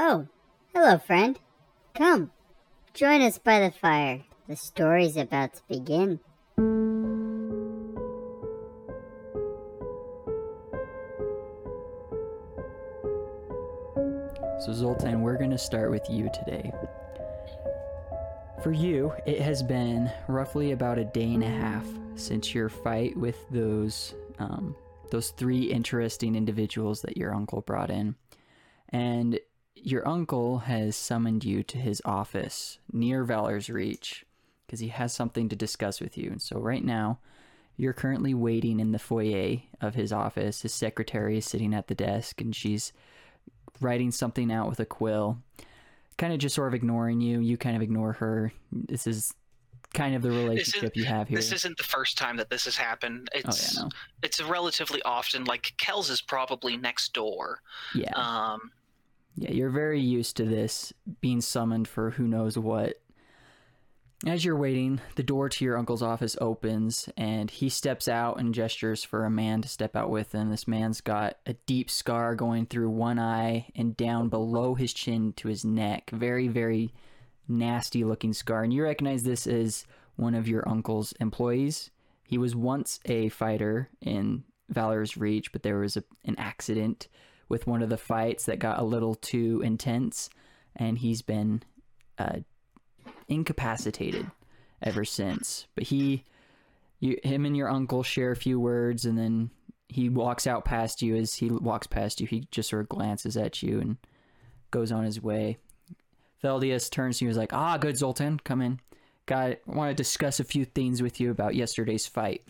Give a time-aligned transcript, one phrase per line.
[0.00, 0.28] Oh,
[0.72, 1.40] hello, friend.
[1.92, 2.30] Come,
[2.94, 4.22] join us by the fire.
[4.46, 6.20] The story's about to begin.
[14.60, 16.70] So, Zoltan, we're going to start with you today.
[18.62, 23.16] For you, it has been roughly about a day and a half since your fight
[23.16, 24.76] with those um,
[25.10, 28.14] those three interesting individuals that your uncle brought in,
[28.90, 29.40] and
[29.90, 34.24] your uncle has summoned you to his office near Valor's Reach
[34.66, 36.30] because he has something to discuss with you.
[36.30, 37.18] And so, right now,
[37.76, 40.62] you're currently waiting in the foyer of his office.
[40.62, 42.92] His secretary is sitting at the desk, and she's
[43.80, 45.38] writing something out with a quill,
[46.16, 47.40] kind of just sort of ignoring you.
[47.40, 48.52] You kind of ignore her.
[48.72, 49.32] This is
[49.94, 51.38] kind of the relationship you have here.
[51.38, 53.30] This isn't the first time that this has happened.
[53.34, 53.88] oh It's yeah, no.
[54.22, 55.44] it's relatively often.
[55.44, 57.60] Like Kells is probably next door.
[57.94, 58.72] Yeah, Um,
[59.38, 59.52] yeah.
[59.52, 62.96] You're very used to this being summoned for who knows what.
[64.26, 68.52] As you're waiting, the door to your uncle's office opens, and he steps out and
[68.52, 70.50] gestures for a man to step out with him.
[70.50, 75.34] This man's got a deep scar going through one eye and down below his chin
[75.34, 76.10] to his neck.
[76.10, 76.92] Very, very
[77.46, 78.64] nasty looking scar.
[78.64, 79.84] And you recognize this as
[80.16, 81.90] one of your uncle's employees.
[82.24, 87.06] He was once a fighter in Valor's Reach, but there was a, an accident
[87.48, 90.28] with one of the fights that got a little too intense,
[90.76, 91.62] and he's been
[92.18, 92.40] uh,
[93.28, 94.30] incapacitated
[94.82, 95.66] ever since.
[95.74, 96.24] But he,
[97.00, 99.50] you, him and your uncle share a few words, and then
[99.88, 101.16] he walks out past you.
[101.16, 103.96] As he walks past you, he just sort of glances at you and
[104.70, 105.56] goes on his way.
[106.42, 108.80] Feldius turns to you and is like, "Ah, good Zoltan, come in.
[109.26, 112.42] Got want to discuss a few things with you about yesterday's fight."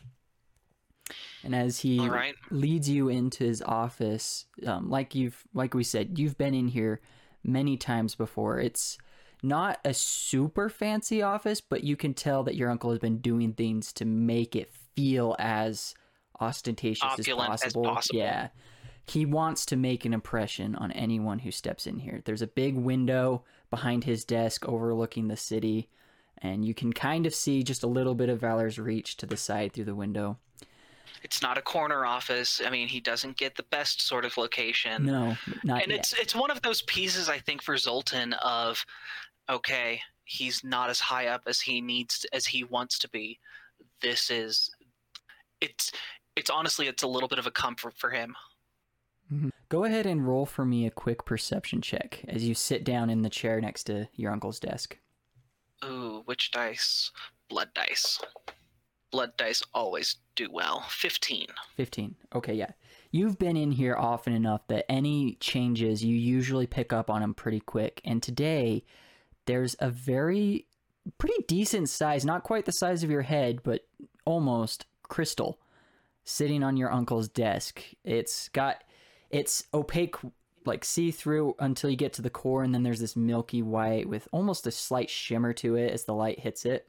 [1.44, 2.34] And as he right.
[2.50, 7.00] leads you into his office, um, like you've like we said, you've been in here
[7.44, 8.58] many times before.
[8.58, 8.98] It's
[9.42, 13.52] not a super fancy office, but you can tell that your uncle has been doing
[13.52, 15.94] things to make it feel as
[16.40, 17.84] ostentatious as as possible.
[17.84, 18.18] possible.
[18.18, 18.48] Yeah.
[19.06, 22.20] He wants to make an impression on anyone who steps in here.
[22.24, 25.88] There's a big window behind his desk overlooking the city,
[26.38, 29.36] and you can kind of see just a little bit of Valor's reach to the
[29.36, 30.38] side through the window.
[31.22, 32.60] It's not a corner office.
[32.64, 35.06] I mean, he doesn't get the best sort of location.
[35.06, 36.00] No, not and yet.
[36.00, 38.84] it's it's one of those pieces I think for Zoltan of
[39.48, 43.38] okay, he's not as high up as he needs as he wants to be.
[44.00, 44.70] This is
[45.60, 45.92] it's
[46.36, 48.36] it's honestly it's a little bit of a comfort for him.
[49.32, 49.50] Mhm.
[49.68, 53.22] Go ahead and roll for me a quick perception check as you sit down in
[53.22, 54.98] the chair next to your uncle's desk.
[55.84, 57.12] Ooh, which dice?
[57.48, 58.18] Blood dice.
[59.10, 60.84] Blood dice always do well.
[60.88, 61.46] 15.
[61.76, 62.14] 15.
[62.34, 62.72] Okay, yeah.
[63.10, 67.32] You've been in here often enough that any changes you usually pick up on them
[67.32, 68.02] pretty quick.
[68.04, 68.84] And today,
[69.46, 70.66] there's a very,
[71.16, 73.86] pretty decent size, not quite the size of your head, but
[74.26, 75.58] almost crystal
[76.24, 77.82] sitting on your uncle's desk.
[78.04, 78.84] It's got,
[79.30, 80.16] it's opaque,
[80.66, 84.06] like see through until you get to the core, and then there's this milky white
[84.06, 86.86] with almost a slight shimmer to it as the light hits it.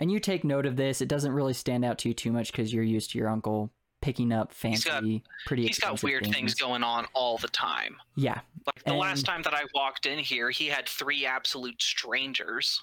[0.00, 1.00] And you take note of this.
[1.00, 3.70] It doesn't really stand out to you too much because you're used to your uncle
[4.00, 5.66] picking up He's fancy, got- pretty.
[5.66, 7.96] He's got weird things going on all the time.
[8.16, 12.80] Yeah, Like the last time that I walked in here, he had three absolute strangers.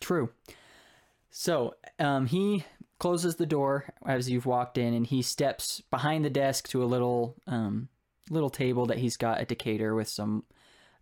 [0.00, 0.30] True.
[1.30, 2.64] So um, he
[2.98, 6.86] closes the door as you've walked in, and he steps behind the desk to a
[6.86, 7.88] little um,
[8.30, 10.44] little table that he's got a decanter with some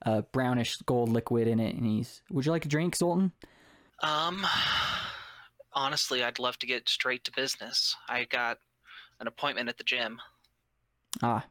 [0.04, 1.76] uh, brownish gold liquid in it.
[1.76, 3.30] And he's, "Would you like a drink, Zoltan?"
[4.02, 4.44] Um,
[5.76, 7.94] honestly, I'd love to get straight to business.
[8.08, 8.58] I got
[9.20, 10.18] an appointment at the gym.
[11.22, 11.44] Ah,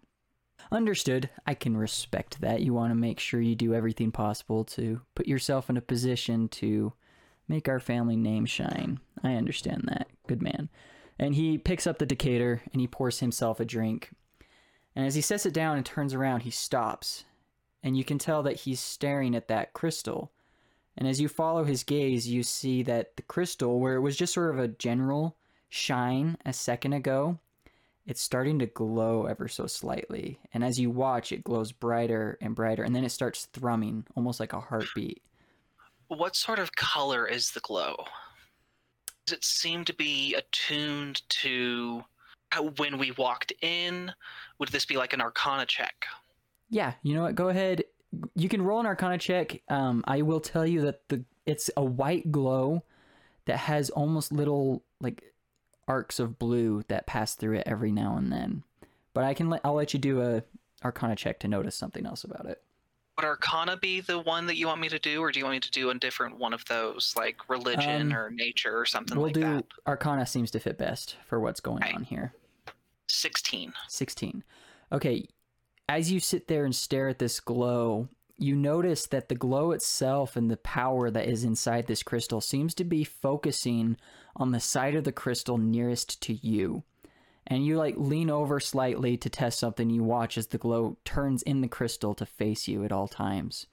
[0.71, 1.29] understood.
[1.45, 2.61] I can respect that.
[2.61, 6.49] You want to make sure you do everything possible to put yourself in a position
[6.49, 6.93] to
[7.47, 8.99] make our family name shine.
[9.23, 10.07] I understand that.
[10.27, 10.69] Good man.
[11.17, 14.11] And he picks up the decanter and he pours himself a drink.
[14.95, 17.25] And as he sets it down and turns around, he stops.
[17.83, 20.31] And you can tell that he's staring at that crystal.
[20.97, 24.33] And as you follow his gaze, you see that the crystal, where it was just
[24.33, 25.35] sort of a general
[25.69, 27.39] shine a second ago,
[28.05, 30.39] it's starting to glow ever so slightly.
[30.53, 32.83] And as you watch, it glows brighter and brighter.
[32.83, 35.21] And then it starts thrumming, almost like a heartbeat.
[36.07, 37.95] What sort of color is the glow?
[39.25, 42.03] Does it seem to be attuned to
[42.77, 44.13] when we walked in?
[44.59, 46.05] Would this be like an arcana check?
[46.69, 47.35] Yeah, you know what?
[47.35, 47.83] Go ahead.
[48.35, 49.61] You can roll an Arcana check.
[49.69, 52.83] Um, I will tell you that the it's a white glow
[53.45, 55.33] that has almost little like
[55.87, 58.63] arcs of blue that pass through it every now and then.
[59.13, 60.43] But I can let I'll let you do a
[60.83, 62.61] Arcana check to notice something else about it.
[63.17, 65.55] Would Arcana be the one that you want me to do, or do you want
[65.55, 69.17] me to do a different one of those, like religion Um, or nature or something
[69.17, 69.41] like that?
[69.41, 69.89] we'll like do that?
[69.89, 71.93] Arcana seems to fit best for what's going Okay.
[71.93, 72.33] on here.
[73.07, 73.73] 16.
[73.87, 74.43] 16.
[74.91, 75.27] Okay,
[75.87, 80.35] as you sit there and stare at this glow, you notice that the glow itself
[80.35, 83.97] and the power that is inside this crystal seems to be focusing
[84.35, 86.83] on the side of the crystal nearest to you.
[87.47, 89.89] And you like lean over slightly to test something.
[89.89, 93.67] You watch as the glow turns in the crystal to face you at all times.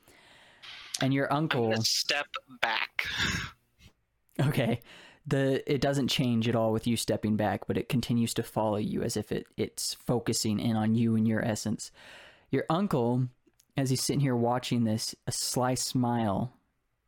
[1.00, 1.74] And your uncle.
[1.80, 2.26] step
[2.60, 3.06] back.
[4.38, 4.80] Okay.
[5.26, 8.76] The it doesn't change at all with you stepping back, but it continues to follow
[8.76, 11.92] you as if it, it's focusing in on you and your essence.
[12.50, 13.28] Your uncle,
[13.76, 16.52] as he's sitting here watching this, a sly smile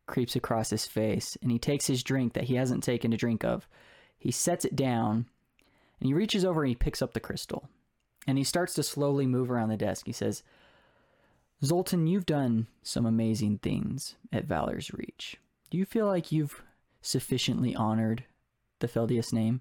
[0.06, 3.44] creeps across his face, and he takes his drink that he hasn't taken a drink
[3.44, 3.66] of.
[4.18, 5.26] He sets it down,
[5.98, 7.68] and he reaches over and he picks up the crystal.
[8.26, 10.06] And he starts to slowly move around the desk.
[10.06, 10.42] He says,
[11.62, 15.36] Zoltan, you've done some amazing things at Valor's Reach.
[15.70, 16.62] Do you feel like you've
[17.04, 18.24] sufficiently honored
[18.80, 19.60] the Feldius name?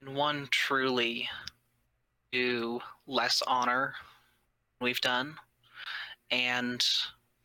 [0.00, 1.28] And one truly
[2.32, 3.94] do less honor
[4.80, 5.36] we've done.
[6.30, 6.84] And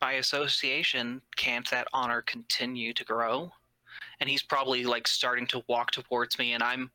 [0.00, 3.52] by association, can't that honor continue to grow?
[4.20, 6.90] And he's probably like starting to walk towards me, and I'm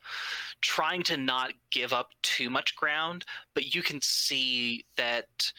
[0.62, 5.52] trying to not give up too much ground, but you can see that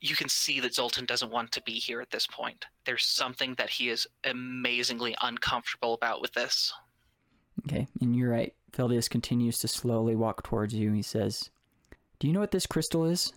[0.00, 2.66] you can see that Zoltan doesn't want to be here at this point.
[2.84, 6.72] There's something that he is amazingly uncomfortable about with this.
[7.66, 8.54] Okay, and you're right.
[8.72, 10.92] Feldius continues to slowly walk towards you.
[10.92, 11.50] He says,
[12.18, 13.32] Do you know what this crystal is?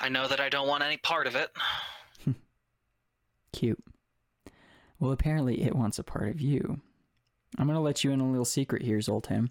[0.00, 1.50] I know that I don't want any part of it.
[3.52, 3.82] Cute.
[4.98, 6.80] Well, apparently it wants a part of you.
[7.56, 9.50] I'm going to let you in a little secret here, Zoltan.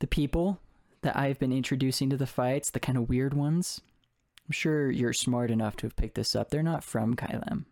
[0.00, 0.58] The people
[1.02, 3.80] that I've been introducing to the fights, the kind of weird ones,
[4.48, 6.48] I'm sure you're smart enough to have picked this up.
[6.48, 7.66] They're not from Kylem.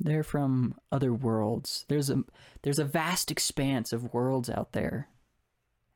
[0.00, 1.84] They're from other worlds.
[1.88, 2.24] There's a
[2.62, 5.08] there's a vast expanse of worlds out there.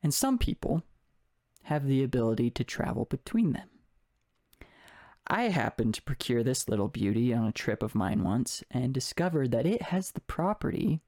[0.01, 0.83] And some people
[1.63, 3.69] have the ability to travel between them.
[5.27, 9.51] I happened to procure this little beauty on a trip of mine once and discovered
[9.51, 11.01] that it has the property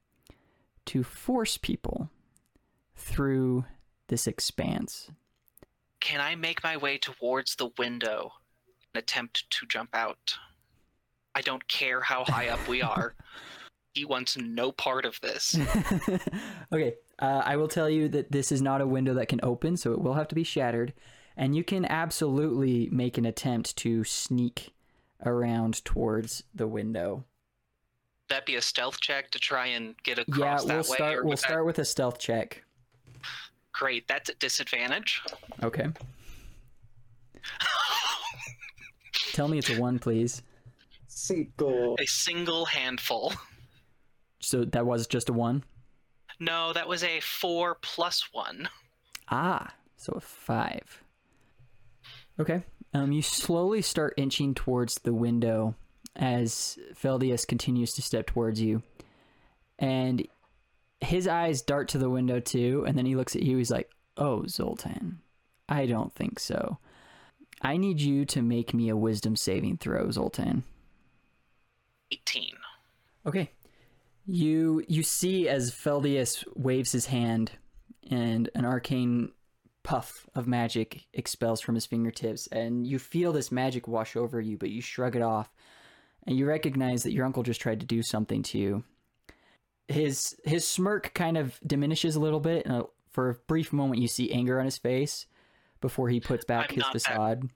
[0.86, 2.10] to force people
[2.94, 3.64] through
[4.08, 5.10] this expanse.
[6.00, 8.32] Can I make my way towards the window
[8.96, 10.36] attempt to jump out?
[11.34, 13.14] I don't care how high up we are.
[13.94, 15.58] He wants no part of this.
[16.70, 19.78] okay, uh, I will tell you that this is not a window that can open,
[19.78, 20.92] so it will have to be shattered.
[21.34, 24.74] And you can absolutely make an attempt to sneak
[25.24, 27.24] around towards the window.
[28.28, 30.96] That be a stealth check to try and get Yeah, across we'll that way.
[30.96, 31.24] start.
[31.24, 32.64] We'll that- start with a stealth check.
[33.72, 35.22] Great, that's at disadvantage.
[35.62, 35.86] Okay.
[39.36, 40.40] Tell me it's a one, please.
[41.08, 41.94] Single.
[42.00, 43.34] a single handful.
[44.40, 45.62] So that was just a one.
[46.40, 48.70] No, that was a four plus one.
[49.30, 51.02] Ah, so a five.
[52.40, 52.62] Okay.
[52.94, 55.74] Um, you slowly start inching towards the window
[56.14, 58.82] as Feldius continues to step towards you,
[59.78, 60.26] and
[61.02, 62.84] his eyes dart to the window too.
[62.86, 63.58] And then he looks at you.
[63.58, 65.20] He's like, "Oh, Zoltan,
[65.68, 66.78] I don't think so.
[67.66, 70.62] I need you to make me a wisdom saving throw, Zoltan."
[72.12, 72.52] 18.
[73.26, 73.50] Okay.
[74.24, 77.52] You you see as Feldius waves his hand
[78.08, 79.32] and an arcane
[79.82, 84.56] puff of magic expels from his fingertips and you feel this magic wash over you
[84.58, 85.48] but you shrug it off
[86.26, 88.84] and you recognize that your uncle just tried to do something to you.
[89.88, 94.00] His his smirk kind of diminishes a little bit and uh, for a brief moment
[94.00, 95.26] you see anger on his face
[95.80, 97.50] before he puts back I'm his not that- facade.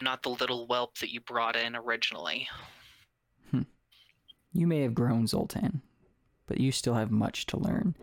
[0.00, 2.48] Not the little whelp that you brought in originally.
[3.50, 3.62] Hmm.
[4.52, 5.82] You may have grown, Zoltan,
[6.46, 7.96] but you still have much to learn.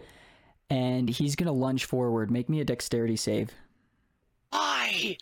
[0.70, 2.30] And he's going to lunge forward.
[2.32, 3.54] Make me a dexterity save.
[4.50, 5.18] Why?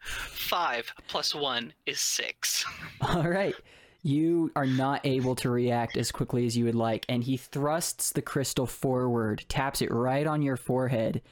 [0.00, 2.64] Five plus one is six.
[3.00, 3.54] All right.
[4.02, 7.06] You are not able to react as quickly as you would like.
[7.08, 11.22] And he thrusts the crystal forward, taps it right on your forehead,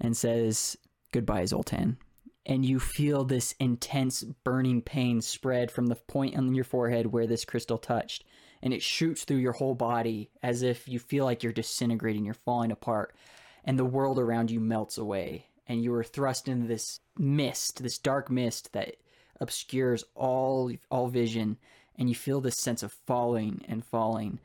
[0.00, 0.76] and says,
[1.12, 1.98] Goodbye, Zoltan.
[2.46, 7.26] And you feel this intense burning pain spread from the point on your forehead where
[7.26, 8.24] this crystal touched.
[8.62, 12.34] And it shoots through your whole body as if you feel like you're disintegrating, you're
[12.34, 13.14] falling apart.
[13.64, 15.46] And the world around you melts away.
[15.66, 18.96] And you are thrust into this mist, this dark mist that
[19.40, 21.56] obscures all all vision
[21.96, 24.38] and you feel this sense of falling and falling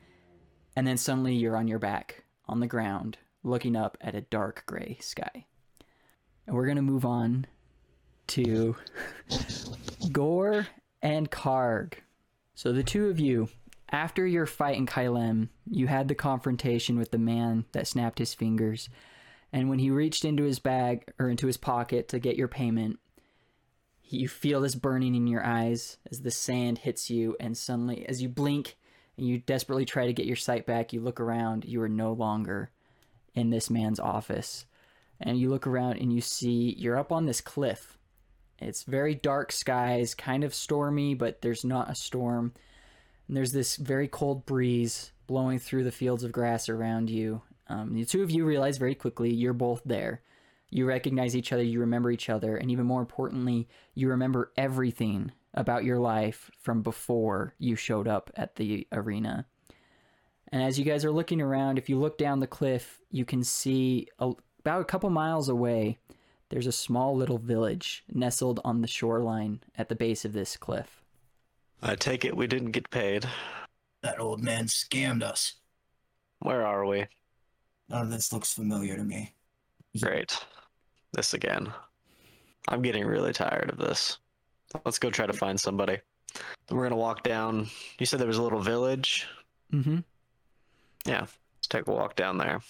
[0.76, 4.62] and then suddenly you're on your back on the ground looking up at a dark
[4.66, 5.46] gray sky
[6.46, 7.46] and we're to move on
[8.28, 8.76] to
[10.08, 10.66] Goar
[11.02, 11.94] and Karg.
[12.54, 13.48] So the two of you,
[13.90, 18.34] after your fight in Kylem, you had the confrontation with the man that snapped his
[18.34, 18.88] fingers.
[19.52, 22.98] And when he reached into his bag or into his pocket to get your payment,
[24.02, 28.20] you feel this burning in your eyes as the sand hits you, and suddenly, as
[28.20, 28.76] you blink
[29.16, 32.12] and you desperately try to get your sight back, you look around, you are no
[32.12, 32.70] longer
[33.34, 34.66] in this man's office.
[35.20, 37.98] And you look around and you see you're up on this cliff.
[38.58, 42.52] It's very dark skies, kind of stormy, but there's not a storm.
[43.28, 47.42] And there's this very cold breeze blowing through the fields of grass around you.
[47.68, 50.22] Um, the two of you realize very quickly you're both there.
[50.70, 55.32] You recognize each other, you remember each other, and even more importantly, you remember everything
[55.54, 59.46] about your life from before you showed up at the arena.
[60.48, 63.44] And as you guys are looking around, if you look down the cliff, you can
[63.44, 64.32] see a,
[64.64, 65.98] about a couple miles away,
[66.48, 71.02] there's a small little village nestled on the shoreline at the base of this cliff.
[71.82, 73.26] I take it we didn't get paid.
[74.02, 75.56] That old man scammed us.
[76.38, 77.06] Where are we?
[77.90, 79.34] None of this looks familiar to me.
[80.00, 80.34] Great.
[81.12, 81.70] This again.
[82.68, 84.16] I'm getting really tired of this.
[84.86, 85.98] Let's go try to find somebody.
[86.70, 87.68] We're gonna walk down.
[87.98, 89.26] You said there was a little village.
[89.74, 89.98] Mm-hmm.
[91.04, 92.60] Yeah, let's take a walk down there.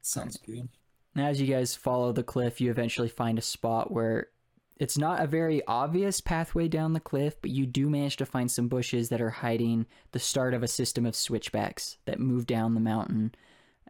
[0.00, 0.68] Sounds good.
[1.14, 4.28] Now, as you guys follow the cliff, you eventually find a spot where
[4.76, 8.50] it's not a very obvious pathway down the cliff, but you do manage to find
[8.50, 12.74] some bushes that are hiding the start of a system of switchbacks that move down
[12.74, 13.34] the mountain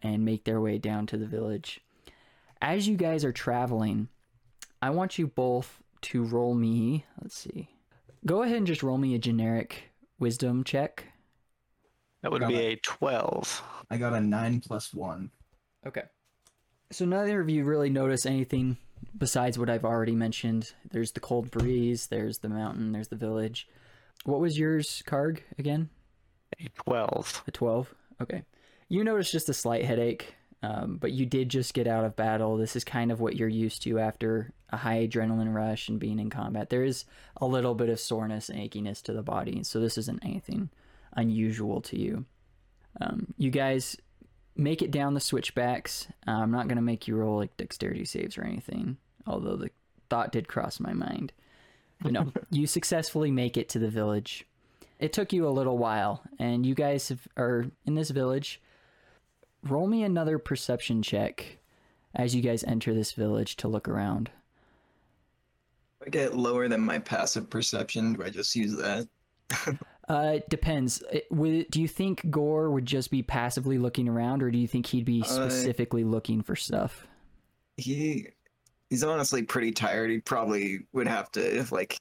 [0.02, 1.80] and make their way down to the village.
[2.60, 4.08] As you guys are traveling,
[4.82, 7.06] I want you both to roll me.
[7.22, 7.70] Let's see.
[8.26, 11.06] Go ahead and just roll me a generic wisdom check.
[12.22, 12.72] That would be it.
[12.72, 13.62] a 12.
[13.90, 15.30] I got a nine plus one.
[15.86, 16.02] Okay.
[16.90, 18.76] So neither of you really notice anything
[19.16, 20.72] besides what I've already mentioned.
[20.90, 23.68] There's the cold breeze, there's the mountain, there's the village.
[24.24, 25.90] What was yours, Karg, again?
[26.60, 27.44] A 12.
[27.46, 27.94] A 12?
[28.22, 28.42] Okay.
[28.88, 32.56] You notice just a slight headache, um, but you did just get out of battle.
[32.56, 36.18] This is kind of what you're used to after a high adrenaline rush and being
[36.18, 36.70] in combat.
[36.70, 37.04] There is
[37.36, 40.70] a little bit of soreness and achiness to the body, so this isn't anything
[41.16, 42.24] unusual to you.
[43.00, 43.96] Um, you guys
[44.56, 46.08] make it down the switchbacks.
[46.26, 48.96] Uh, I'm not going to make you roll like dexterity saves or anything,
[49.26, 49.70] although the
[50.08, 51.32] thought did cross my mind.
[52.00, 54.46] But no, you successfully make it to the village.
[54.99, 58.61] It took you a little while, and you guys have, are in this village.
[59.64, 61.58] Roll me another perception check
[62.14, 64.30] as you guys enter this village to look around.
[66.00, 69.08] If I get lower than my passive perception, do I just use that?
[70.08, 71.02] Uh, it depends.
[71.11, 74.68] It, would, do you think Goar would just be passively looking around, or do you
[74.68, 77.06] think he'd be Uh, specifically looking for stuff?
[77.76, 78.28] He
[78.90, 80.11] he's honestly pretty tired.
[80.11, 81.96] He probably would have to if like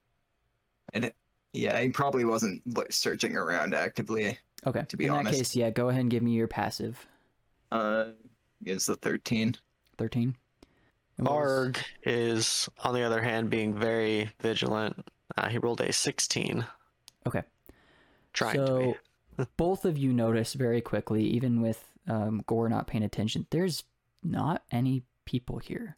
[0.93, 1.15] and it,
[1.53, 4.37] yeah, he probably wasn't like, searching around actively.
[4.65, 4.83] Okay.
[4.87, 7.07] to be In that case, yeah, go ahead and give me your passive.
[7.71, 8.11] Uh
[8.65, 9.55] is the 13.
[9.97, 10.35] 13.
[11.17, 15.07] And Arg is, on the other hand, being very vigilant.
[15.37, 16.65] Uh, he rolled a 16.
[17.27, 17.43] Okay.
[18.33, 18.97] Trying to so
[19.57, 23.83] both of you notice very quickly, even with um, Goar not paying attention, there's
[24.23, 25.97] not any people here.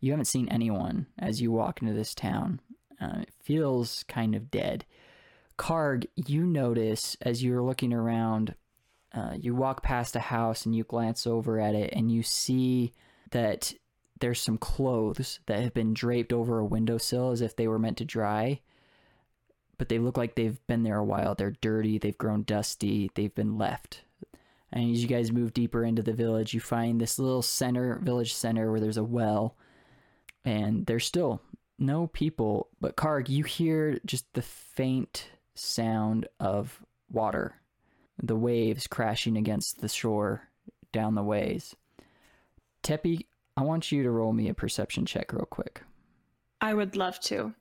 [0.00, 2.60] You haven't seen anyone as you walk into this town.
[3.00, 4.84] Uh, it feels kind of dead.
[5.58, 8.54] Karg, you notice as you're looking around,
[9.14, 12.92] uh, you walk past a house and you glance over at it and you see
[13.30, 13.72] that
[14.20, 17.98] there's some clothes that have been draped over a windowsill as if they were meant
[17.98, 18.60] to dry
[19.82, 21.34] but they look like they've been there a while.
[21.34, 24.02] They're dirty, they've grown dusty, they've been left.
[24.72, 28.32] And as you guys move deeper into the village, you find this little center, village
[28.32, 29.56] center, where there's a well,
[30.44, 31.42] and there's still
[31.80, 32.68] no people.
[32.80, 37.56] But Karg, you hear just the faint sound of water,
[38.22, 40.48] the waves crashing against the shore
[40.92, 41.74] down the ways.
[42.84, 45.82] Tepi, I want you to roll me a perception check real quick.
[46.60, 47.52] I would love to.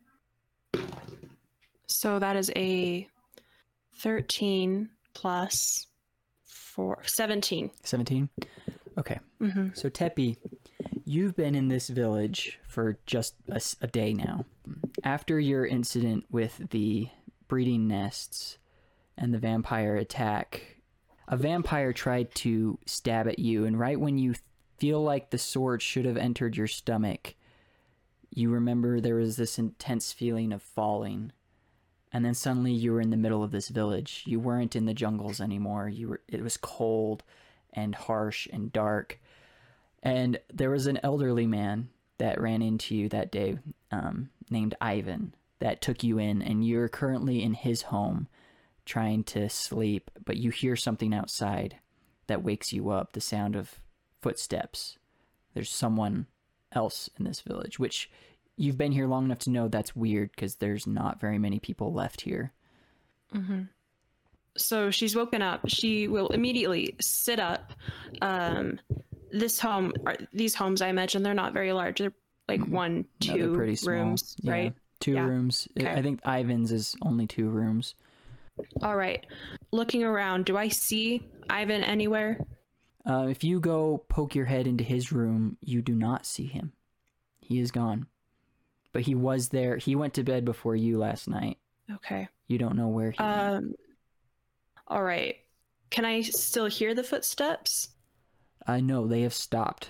[1.92, 3.08] So that is a
[3.98, 5.88] 13 plus
[6.46, 7.72] 4, 17.
[7.84, 8.30] 17?
[8.98, 9.20] Okay.
[9.40, 10.38] hmm So Tepi,
[11.06, 13.36] you've been in this village for just
[13.82, 14.46] a day now.
[15.04, 17.10] After your incident with the
[17.48, 18.58] breeding nests
[19.18, 20.78] and the vampire attack,
[21.28, 24.36] a vampire tried to stab at you, and right when you
[24.78, 27.36] feel like the sword should have entered your stomach,
[28.32, 31.32] you remember there was this intense feeling of falling.
[32.14, 34.24] And then suddenly you were in the middle of this village.
[34.26, 35.88] You weren't in the jungles anymore.
[35.88, 37.24] You were it was cold
[37.74, 39.20] and harsh and dark.
[40.04, 43.60] And there was an elderly man that ran into you that day,
[43.92, 45.34] um, named Ivan.
[45.62, 48.28] that took you in, and you're currently in his home
[48.84, 51.78] trying to sleep, but you hear something outside
[52.28, 53.76] that wakes you up the sound of
[54.22, 54.98] footsteps.
[55.54, 56.26] There's someone
[56.72, 58.10] else in this village, which
[58.62, 61.92] you've been here long enough to know that's weird because there's not very many people
[61.94, 62.54] left here.
[63.34, 63.62] Mm-hmm.
[64.58, 65.62] So she's woken up.
[65.68, 67.74] She will immediately sit up.
[68.22, 68.80] Um,
[69.32, 72.00] this home, are, these homes, I imagine they're not very large.
[72.00, 72.14] They're
[72.48, 73.94] like Mm, one, No, two small.
[73.96, 74.74] rooms, Yeah, right?
[75.00, 75.26] Two Yeah.
[75.26, 75.68] rooms.
[75.78, 75.92] I- Okay.
[75.94, 77.96] I think Ivan's is only two rooms.
[78.84, 79.26] All right.
[79.72, 82.46] Looking around, do I see Ivan anywhere?
[83.10, 86.74] Uh, if you go poke your head into his room, you do not see him.
[87.40, 88.06] He is gone.
[88.94, 89.78] But he was there.
[89.78, 91.58] He went to bed before you last night.
[91.96, 92.28] Okay.
[92.48, 93.40] You don't know where he went.
[93.40, 93.74] Um.
[94.88, 95.38] All right.
[95.90, 97.90] Can I still hear the footsteps?
[98.68, 99.90] I know they have stopped.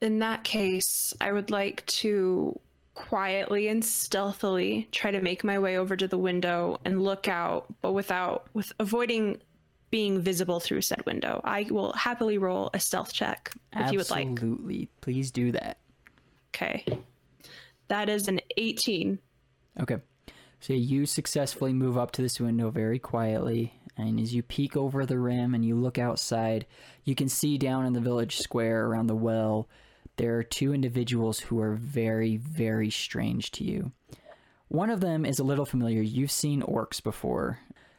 [0.00, 2.58] In that case, I would like to
[2.94, 7.66] quietly and stealthily try to make my way over to the window and look out,
[7.80, 9.40] but without with avoiding
[9.90, 11.40] being visible through said window.
[11.44, 14.26] I will happily roll a stealth check if you would like.
[14.26, 14.88] Absolutely.
[15.02, 15.78] Please do that.
[16.54, 16.84] Okay.
[17.92, 19.18] That is an 18.
[19.80, 19.98] Okay.
[20.60, 25.04] So you successfully move up to this window very quietly, and as you peek over
[25.04, 26.64] the rim and you look outside,
[27.04, 29.68] you can see down in the village square around the well,
[30.16, 33.92] there are two individuals who are very, very strange to you.
[34.68, 36.00] One of them is a little familiar.
[36.00, 37.58] You've seen orcs before.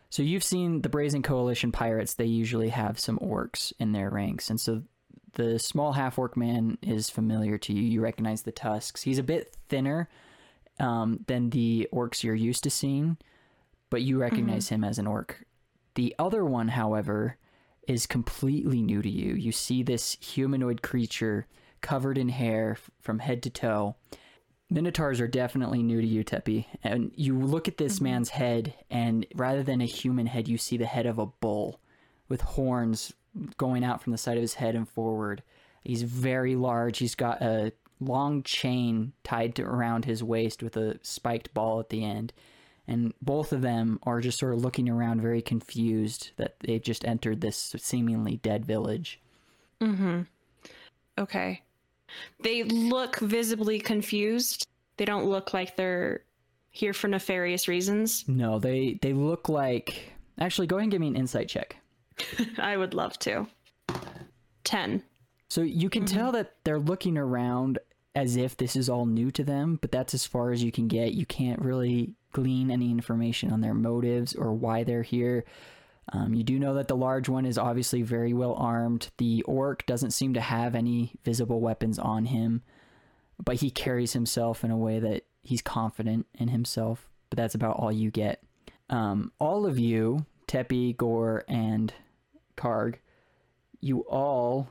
[0.10, 4.50] So you've seen the Brazen Coalition pirates, they usually have some orcs in their ranks.
[4.50, 4.82] And so
[5.34, 7.82] the small half orc man is familiar to you.
[7.82, 9.02] You recognize the tusks.
[9.02, 10.10] He's a bit thinner
[10.80, 13.18] um, than the orcs you're used to seeing,
[13.90, 15.44] but you recognize him as an orc.
[15.96, 17.38] The other one, however,
[17.88, 19.36] is completely new to you.
[19.36, 21.48] You see this humanoid creature
[21.82, 23.96] covered in hair from head to toe.
[24.70, 26.66] Minotaurs are definitely new to you, Tepi.
[26.84, 30.78] And you look at this man's head, and rather than a human head, you see
[30.78, 31.80] the head of a bull
[32.30, 33.14] with horns
[33.58, 35.44] going out from the side of his head and forward.
[35.84, 37.00] He's very large.
[37.00, 41.90] He's got a long chain tied to, around his waist with a spiked ball at
[41.90, 42.34] the end.
[42.88, 47.06] And both of them are just sort of looking around very confused that they've just
[47.06, 49.22] entered this seemingly dead village.
[49.80, 50.22] Mm-hmm.
[51.18, 51.62] Okay.
[52.42, 54.68] They look visibly confused.
[54.98, 56.24] They don't look like they're
[56.72, 58.26] here for nefarious reasons.
[58.28, 61.78] No, they they look like Actually, go ahead and give me an insight check.
[62.58, 63.48] I would love to.
[64.64, 65.04] 10.
[65.50, 67.80] So you can tell that they're looking around
[68.16, 70.88] as if this is all new to them, but that's as far as you can
[70.88, 71.14] get.
[71.14, 75.46] You can't really glean any information on their motives or why they're here.
[76.12, 79.10] Um, you do know that the large one is obviously very well armed.
[79.18, 82.62] The orc doesn't seem to have any visible weapons on him,
[83.44, 87.10] but he carries himself in a way that he's confident in himself.
[87.30, 88.44] But that's about all you get.
[88.90, 91.94] Um, all of you, Tepi, Goar, and
[92.56, 92.96] Karg,
[93.82, 94.70] you all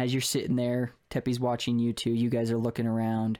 [0.00, 3.38] as you're sitting there, Tepi's watching you two, you guys are looking around.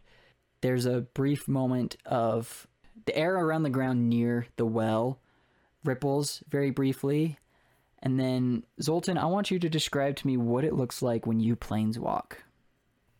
[0.60, 2.66] There's a brief moment of
[3.06, 5.18] the air around the ground near the well
[5.84, 7.38] ripples very briefly.
[8.02, 11.40] And then, Zoltan, I want you to describe to me what it looks like when
[11.40, 12.32] you planeswalk.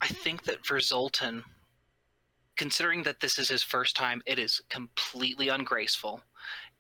[0.01, 1.45] I think that for Zoltan,
[2.57, 6.23] considering that this is his first time, it is completely ungraceful.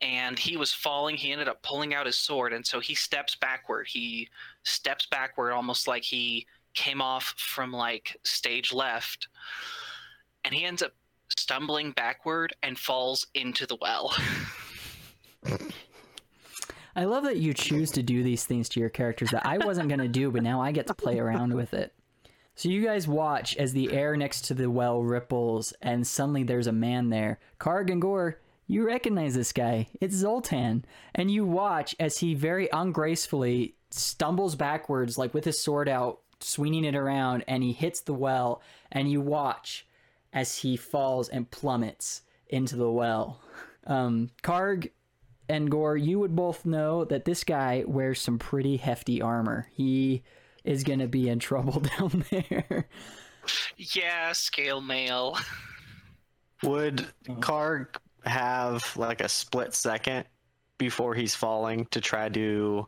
[0.03, 3.37] And he was falling, he ended up pulling out his sword, and so he steps
[3.37, 3.87] backward.
[3.87, 4.29] He
[4.63, 9.29] steps backward almost like he came off from like stage left.
[10.45, 10.93] And he ends up
[11.29, 14.15] stumbling backward and falls into the well.
[16.97, 19.89] I love that you choose to do these things to your characters that I wasn't
[19.89, 21.95] going to do, but now I get to play around with it.
[22.57, 26.67] So you guys watch as the air next to the well ripples, and suddenly there's
[26.67, 27.39] a man there.
[27.59, 28.35] Karg and Goar,
[28.71, 29.89] you recognize this guy.
[30.01, 30.85] It's Zoltan.
[31.13, 36.85] And you watch as he very ungracefully stumbles backwards, like with his sword out, swinging
[36.85, 38.63] it around, and he hits the well.
[38.93, 39.89] And you watch
[40.33, 43.41] as he falls and plummets into the well.
[43.89, 44.91] Um, Karg
[45.49, 49.67] and Goar, you would both know that this guy wears some pretty hefty armor.
[49.73, 50.23] He
[50.63, 52.89] is going to be in trouble down there.
[53.77, 55.37] yeah, scale mail.
[56.63, 57.09] Would
[57.41, 60.25] Karg have like a split second
[60.79, 62.87] before he's falling to try to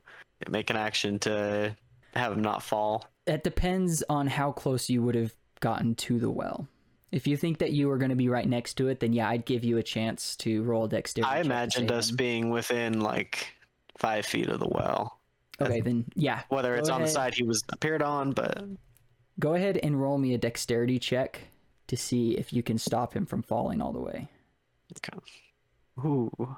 [0.48, 1.76] make an action to
[2.14, 3.06] have him not fall?
[3.26, 6.66] It depends on how close you would have gotten to the well.
[7.10, 9.28] If you think that you were going to be right next to it, then yeah,
[9.28, 11.30] I'd give you a chance to roll a dexterity.
[11.30, 12.16] I imagined us him.
[12.16, 13.54] being within like
[13.98, 15.18] five feet of the well.
[15.60, 16.42] Okay, then yeah.
[16.48, 18.64] Whether it's Go on the side he was appeared on, but
[19.38, 21.40] Go ahead and roll me a dexterity check
[21.88, 24.28] to see if you can stop him from falling all the way.
[24.98, 25.18] Okay.
[25.98, 26.56] Ooh,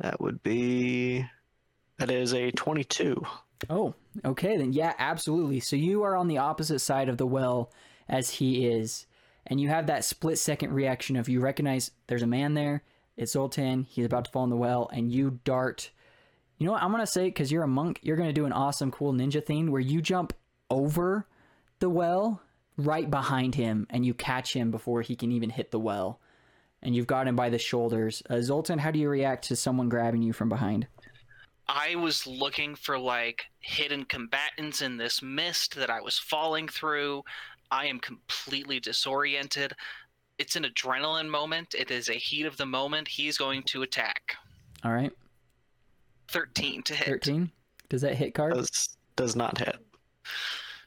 [0.00, 1.26] that would be.
[1.98, 3.22] That is a 22.
[3.70, 3.94] Oh,
[4.24, 4.72] okay then.
[4.72, 5.60] Yeah, absolutely.
[5.60, 7.72] So you are on the opposite side of the well
[8.08, 9.06] as he is,
[9.46, 12.82] and you have that split second reaction of you recognize there's a man there.
[13.16, 13.84] It's Zoltan.
[13.88, 15.90] He's about to fall in the well, and you dart.
[16.58, 16.82] You know what?
[16.82, 19.70] I'm gonna say because you're a monk, you're gonna do an awesome, cool ninja thing
[19.70, 20.34] where you jump
[20.70, 21.26] over
[21.78, 22.42] the well
[22.76, 26.20] right behind him, and you catch him before he can even hit the well,
[26.82, 28.22] and you've got him by the shoulders.
[28.28, 30.86] Uh, Zoltan, how do you react to someone grabbing you from behind?
[31.68, 37.22] I was looking for like hidden combatants in this mist that I was falling through.
[37.70, 39.72] I am completely disoriented.
[40.38, 41.74] It's an adrenaline moment.
[41.74, 43.08] It is a heat of the moment.
[43.08, 44.36] He's going to attack.
[44.84, 45.10] All right,
[46.28, 47.06] 13 to hit.
[47.06, 47.50] thirteen.
[47.88, 48.54] Does that hit Karg?
[48.54, 49.76] Does does not hit.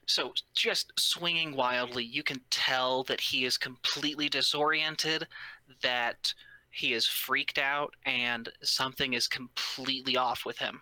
[0.10, 5.28] So just swinging wildly, you can tell that he is completely disoriented,
[5.84, 6.34] that
[6.72, 10.80] he is freaked out, and something is completely off with him.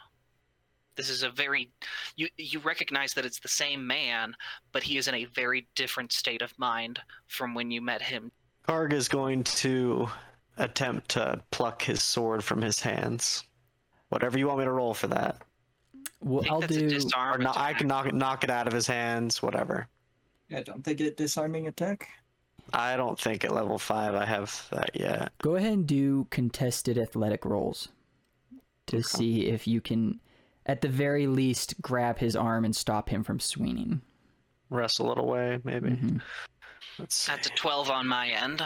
[0.95, 1.69] This is a very
[2.15, 4.33] you you recognize that it's the same man,
[4.71, 8.31] but he is in a very different state of mind from when you met him.
[8.65, 10.07] Karg is going to
[10.55, 13.43] attempt to pluck his sword from his hands.
[14.07, 15.41] Whatever you want me to roll for that.
[16.19, 16.85] Well, I think I'll do.
[16.85, 19.87] Or disarm no, I can knock it, knock it out of his hands, whatever.
[20.49, 22.07] Yeah, don't they get disarming attack?
[22.73, 25.31] I don't think at level 5 I have that yet.
[25.41, 27.89] Go ahead and do contested athletic rolls
[28.87, 30.19] to see if you can,
[30.65, 34.01] at the very least, grab his arm and stop him from swinging.
[34.69, 35.91] Wrestle it away, maybe.
[35.91, 36.21] Mhm.
[36.99, 37.25] Let's.
[37.27, 38.63] That's a 12 on my end.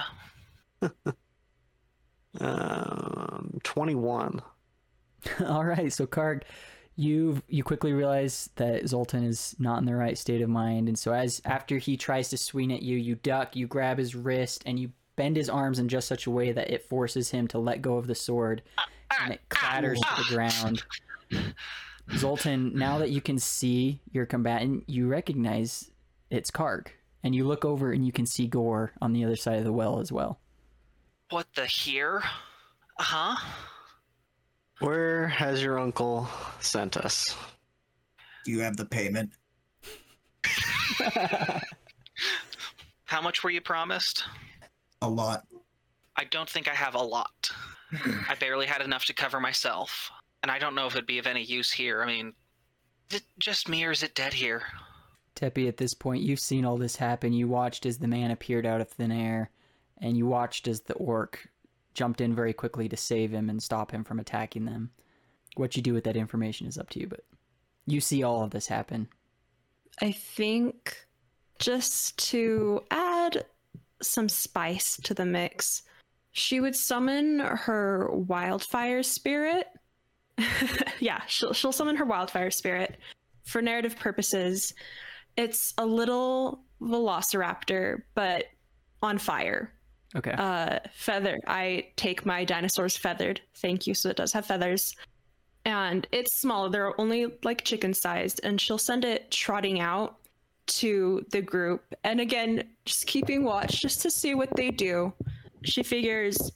[2.40, 4.42] Um, 21.
[5.46, 6.44] All right, so Karg,
[7.02, 10.98] you you quickly realize that Zoltan is not in the right state of mind, and
[10.98, 14.64] so as after he tries to swing at you, you duck, you grab his wrist,
[14.66, 17.60] and you bend his arms in just such a way that it forces him to
[17.60, 18.62] let go of the sword,
[19.22, 20.84] and it clatters to the ground.
[22.18, 25.90] Zoltan, now that you can see your combatant, you recognize
[26.30, 26.88] it's Karg,
[27.24, 29.72] and you look over and you can see Goar on the other side of the
[29.72, 30.40] well as well.
[31.30, 32.22] What the here?
[33.00, 33.48] Uh huh?
[34.82, 36.28] Where has your uncle
[36.60, 37.36] sent us?
[38.46, 39.32] Do you have the payment?
[43.06, 44.24] How much were you promised?
[45.04, 45.44] A lot.
[46.15, 47.52] I don't think I have a lot.
[48.28, 50.12] I barely had enough to cover myself.
[50.41, 52.02] And I don't know if it'd be of any use here.
[52.02, 52.34] I mean,
[53.12, 54.63] is it just me or is it dead here?
[55.36, 57.34] Tepi, at this point, you've seen all this happen.
[57.34, 59.52] You watched as the man appeared out of thin air,
[60.00, 61.48] and you watched as the orc
[61.94, 64.92] jumped in very quickly to save him and stop him from attacking them.
[65.56, 67.26] What you do with that information is up to you, but
[67.86, 69.10] you see all of this happen.
[70.02, 71.06] I think
[71.60, 73.46] just to add
[74.02, 75.84] some spice to the mix,
[76.32, 79.68] she would summon her wildfire spirit.
[81.00, 82.98] yeah, she'll, she'll summon her wildfire spirit
[83.44, 84.74] for narrative purposes.
[85.38, 88.46] It's a little velociraptor, but
[89.02, 89.74] on fire.
[90.15, 90.32] Okay.
[90.32, 91.39] Uh, feather.
[91.47, 93.41] I take my dinosaur's feathered.
[93.56, 93.93] Thank you.
[93.93, 94.95] So it does have feathers.
[95.65, 96.69] And it's small.
[96.69, 98.41] They're only like chicken sized.
[98.43, 100.17] And she'll send it trotting out
[100.67, 101.84] to the group.
[102.04, 105.13] And again, just keeping watch just to see what they do.
[105.63, 106.52] She figures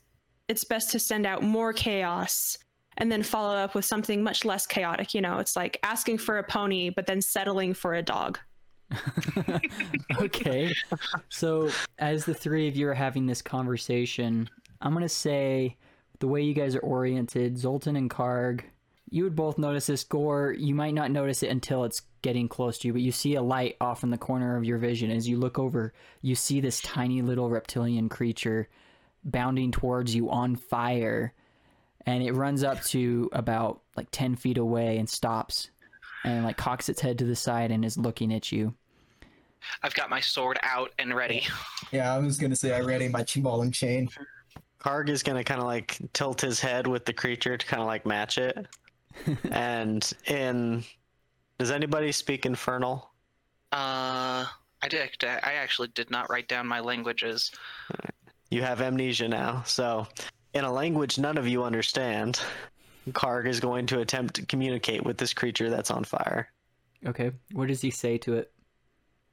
[0.47, 2.57] it's best to send out more chaos
[2.97, 5.13] and then follow up with something much less chaotic.
[5.13, 8.39] You know, it's like asking for a pony, but then settling for a dog.
[10.21, 10.74] okay.
[11.30, 11.69] So,
[12.00, 14.50] as the three of you are having this conversation,
[14.82, 15.78] I'm going to say
[16.19, 18.63] the way you guys are oriented, Zoltan and Karg,
[19.10, 20.04] you would both notice this.
[20.04, 23.36] Goar, you might not notice it until it's getting close to you, but you see
[23.36, 25.12] a light off in the corner of your vision.
[25.12, 28.67] As you look over, you see this tiny little reptilian creature
[29.24, 31.34] bounding towards you on fire.
[32.06, 35.69] And it runs up to about like 10 feet away and stops
[36.25, 38.73] and like cocks its head to the side and is looking at you.
[39.83, 41.47] I've got my sword out and ready.
[41.91, 44.09] Yeah, I was gonna say I ready my ball and chain.
[44.79, 47.88] Karg is gonna kind of like tilt his head with the creature to kind of
[47.88, 48.67] like match it.
[49.51, 50.83] and in,
[51.59, 53.11] does anybody speak Infernal?
[53.71, 54.45] Uh,
[54.81, 55.23] I did.
[55.23, 57.51] I actually did not write down my languages.
[58.49, 60.07] You have amnesia now, so
[60.53, 62.41] in a language none of you understand,
[63.11, 66.49] Karg is going to attempt to communicate with this creature that's on fire.
[67.05, 67.31] Okay.
[67.51, 68.51] What does he say to it?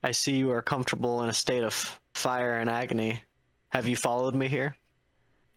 [0.02, 3.22] I see you are comfortable in a state of fire and agony.
[3.70, 4.76] Have you followed me here?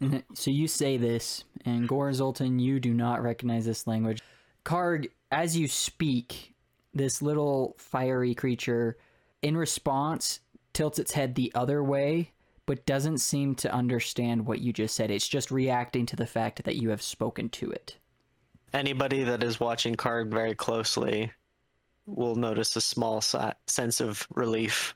[0.01, 0.23] Mhm.
[0.33, 4.21] So you say this, and Goar Zoltan, you do not recognize this language.
[4.63, 6.53] Karg, as you speak,
[6.93, 8.97] this little fiery creature,
[9.41, 10.39] in response,
[10.73, 12.31] tilts its head the other way,
[12.65, 15.11] but doesn't seem to understand what you just said.
[15.11, 17.97] It's just reacting to the fact that you have spoken to it.
[18.79, 21.31] Anybody that is watching Karg very closely
[22.05, 24.93] will notice a small si- sense of relief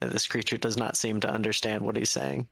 [0.00, 2.46] that this creature does not seem to understand what he's saying.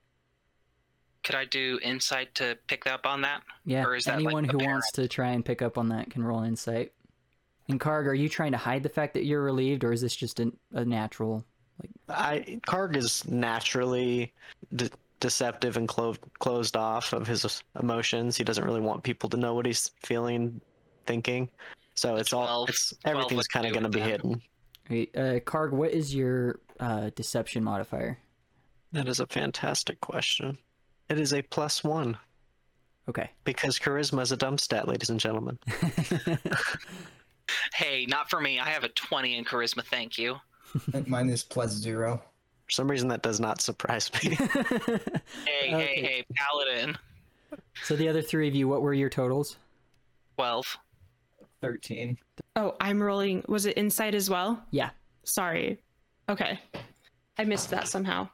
[1.23, 3.43] Could I do insight to pick up on that?
[3.67, 4.71] Yeah, Or is that, like, anyone who apparent?
[4.73, 6.93] wants to try and pick up on that can roll insight.
[7.69, 10.17] And Karg, are you trying to hide the fact that you're relieved, or is this
[10.17, 11.45] just a, a natural?
[12.09, 14.33] I Karg is naturally
[14.75, 14.89] de-
[15.21, 18.39] deceptive and clo- closed off of his emotions.
[18.39, 20.61] He doesn't really want people to know what he's feeling,
[21.07, 21.49] thinking.
[21.95, 24.41] So it's all it's everything's kind of going to be hidden.
[24.89, 28.19] Wait, uh, Karg, what is your uh, deception modifier?
[28.93, 30.59] That is a fantastic question.
[31.09, 32.17] It is a plus one
[33.09, 33.31] Okay.
[33.45, 35.59] because charisma is a dumb stat, ladies and gentlemen.
[37.75, 38.61] Hey, not for me.
[38.61, 40.37] I have a 20 in charisma, thank you.
[41.07, 42.23] Mine is plus zero.
[42.67, 44.37] For some reason, that does not surprise me.
[45.47, 45.95] Hey, Okay.
[45.95, 46.97] hey, hey, Paladin.
[47.83, 49.57] so the other three of you, what were your totals?
[50.37, 50.79] 12.
[51.61, 52.19] 13.
[52.57, 53.45] Oh, I'm rolling.
[53.49, 54.63] Was it insight as well?
[54.71, 54.91] Yeah.
[55.25, 55.81] Sorry.
[56.29, 56.59] Okay.
[57.39, 58.29] I missed that somehow.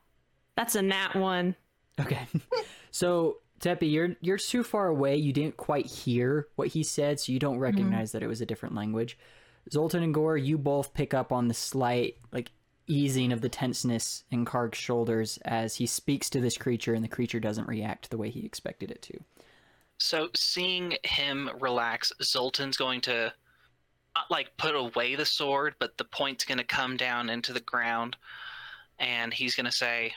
[0.57, 1.55] That's a nat one.
[2.01, 2.27] Okay.
[2.91, 5.17] so Tepi, you're you're too far away.
[5.17, 7.63] You didn't quite hear what he said, so you don't mm-hmm.
[7.63, 9.19] recognize that it was a different language.
[9.73, 12.53] Zoltan and Goar, you both pick up on the slight like
[12.87, 17.09] easing of the tenseness in Karg's shoulders as he speaks to this creature, and the
[17.09, 19.19] creature doesn't react the way he expected it to.
[19.99, 23.33] So seeing him relax, Zoltan's going to
[24.15, 27.61] not like put away the sword, but the point's going to come down into the
[27.61, 28.17] ground,
[28.99, 30.15] and he's going to say,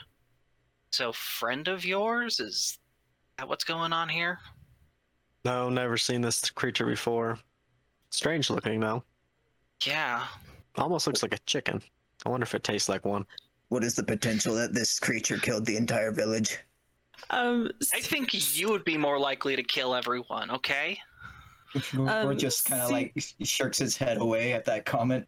[0.90, 2.78] "So, friend of yours is
[3.38, 4.38] that what's going on here?"
[5.44, 7.38] no, never seen this creature before.
[8.10, 9.04] Strange looking though.
[9.84, 10.26] Yeah.
[10.76, 11.82] Almost looks like a chicken.
[12.26, 13.24] I wonder if it tastes like one.
[13.68, 16.58] What is the potential that this creature killed the entire village?
[17.30, 20.50] Um, I think you would be more likely to kill everyone.
[20.50, 20.98] Okay.
[21.98, 25.26] Or Um, just kind of see- like shirks his head away at that comment.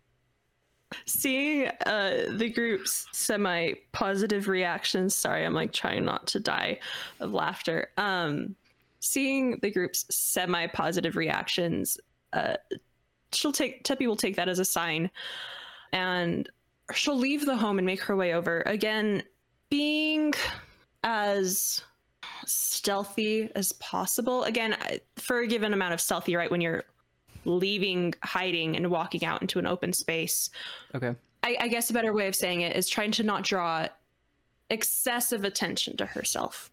[1.07, 6.79] seeing uh the group's semi positive reactions sorry i'm like trying not to die
[7.21, 8.55] of laughter um
[9.01, 11.97] seeing the group's semi positive reactions
[12.35, 12.57] uh
[13.33, 15.11] she'll take tepi will take that as a sign
[15.95, 16.51] and
[16.93, 19.23] she'll leave the home and make her way over again
[19.71, 20.35] being
[21.03, 21.83] as
[22.47, 24.77] stealthy as possible again
[25.17, 26.85] for a given amount of stealthy right when you're
[27.45, 30.51] leaving hiding and walking out into an open space
[30.95, 31.15] Okay.
[31.43, 33.89] I, I guess a better way of saying it is trying to not draw
[34.71, 36.71] excessive attention to herself.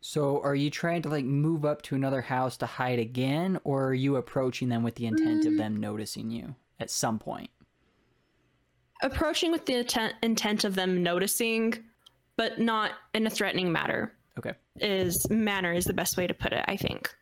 [0.00, 3.86] So are you trying to like move up to another house to hide again, or
[3.86, 5.58] are you approaching them with the intent of mm.
[5.58, 7.50] them noticing you at some point?
[9.02, 11.84] Approaching with the intent, intent of them noticing,
[12.38, 14.14] but not in a threatening manner.
[14.38, 14.54] Okay.
[14.76, 17.12] Is manner is the best way to put it, I think.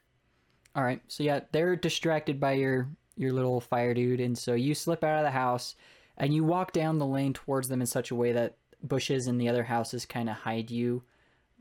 [0.77, 1.01] All right.
[1.09, 5.19] So yeah, they're distracted by your your little fire dude, and so you slip out
[5.19, 5.75] of the house
[6.19, 9.41] and you walk down the lane towards them in such a way that bushes and
[9.41, 11.03] the other houses kind of hide you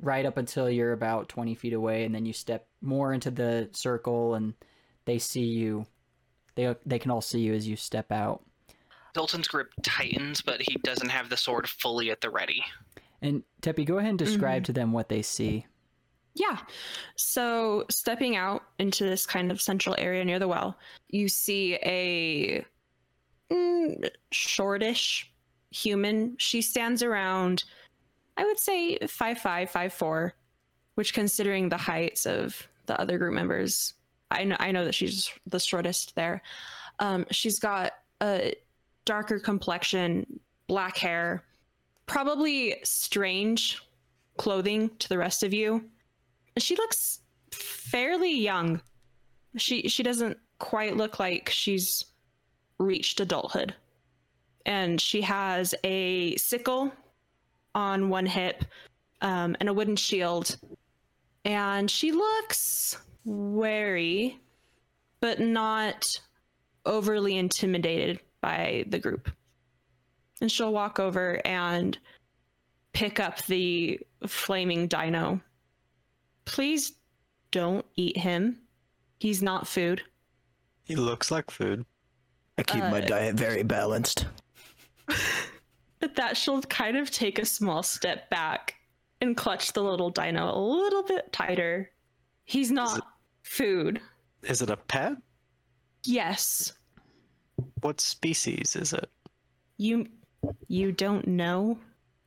[0.02, 3.70] right up until you're about 20 feet away and then you step more into the
[3.72, 4.54] circle and
[5.06, 5.86] they see you
[6.56, 8.44] they they can all see you as you step out
[9.16, 12.66] Zoltan's grip tightens, but he doesn't have the sword fully at the ready.
[13.22, 15.66] And tepi go ahead and describe to them what they see
[16.36, 16.58] Yeah.
[17.16, 20.78] So stepping out into this kind of central area near the well,
[21.10, 22.66] you see a
[23.50, 25.32] mm, shortish
[25.72, 26.36] human.
[26.38, 27.64] She stands around,
[28.38, 30.34] I would say five five, five four,
[30.96, 33.94] which considering the heights of the other group members,
[34.30, 36.42] I know I know that she's the shortest there.
[37.00, 38.56] Um, she's got a
[39.06, 41.44] darker complexion, black hair,
[42.06, 43.82] probably strange
[44.38, 45.90] clothing to the rest of you
[46.58, 47.20] she looks
[47.52, 48.82] fairly young.
[49.58, 52.06] She she doesn't quite look like she's
[52.78, 53.74] reached adulthood.
[54.66, 56.92] And she has a sickle
[57.76, 58.66] on one hip
[59.22, 60.58] um, and a wooden shield.
[61.44, 64.40] And she looks wary,
[65.20, 66.06] but not
[66.86, 69.30] overly intimidated by the group.
[70.42, 71.98] And she'll walk over and
[72.94, 75.42] pick up the flaming dino
[76.46, 76.94] please
[77.50, 78.60] don't eat him.
[79.20, 80.04] He's not food.
[80.84, 81.84] He looks like food.
[82.60, 84.28] I keep my Uh, diet very balanced.
[86.02, 88.76] At that, she'll kind of take a small step back
[89.22, 91.90] and clutch the little dino a little bit tighter.
[92.44, 93.02] He's not
[93.42, 94.00] food.
[94.44, 95.14] Is it a pet?
[96.04, 96.74] Yes,
[97.82, 99.10] What species is it?
[99.78, 100.08] you
[100.68, 101.78] you don't know.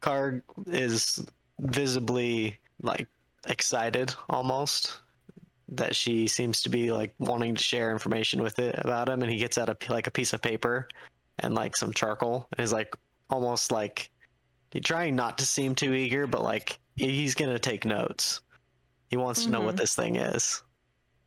[0.01, 1.25] Karg is
[1.61, 3.07] visibly like
[3.49, 5.01] excited almost
[5.69, 9.31] that she seems to be like wanting to share information with it about him and
[9.31, 10.89] he gets out a like a piece of paper
[11.41, 12.95] and like some charcoal and is like
[13.31, 14.11] almost like
[14.85, 18.41] trying not to seem too eager but like he's gonna take notes
[19.09, 19.79] he wants to know what Mhm.
[19.79, 20.63] this thing is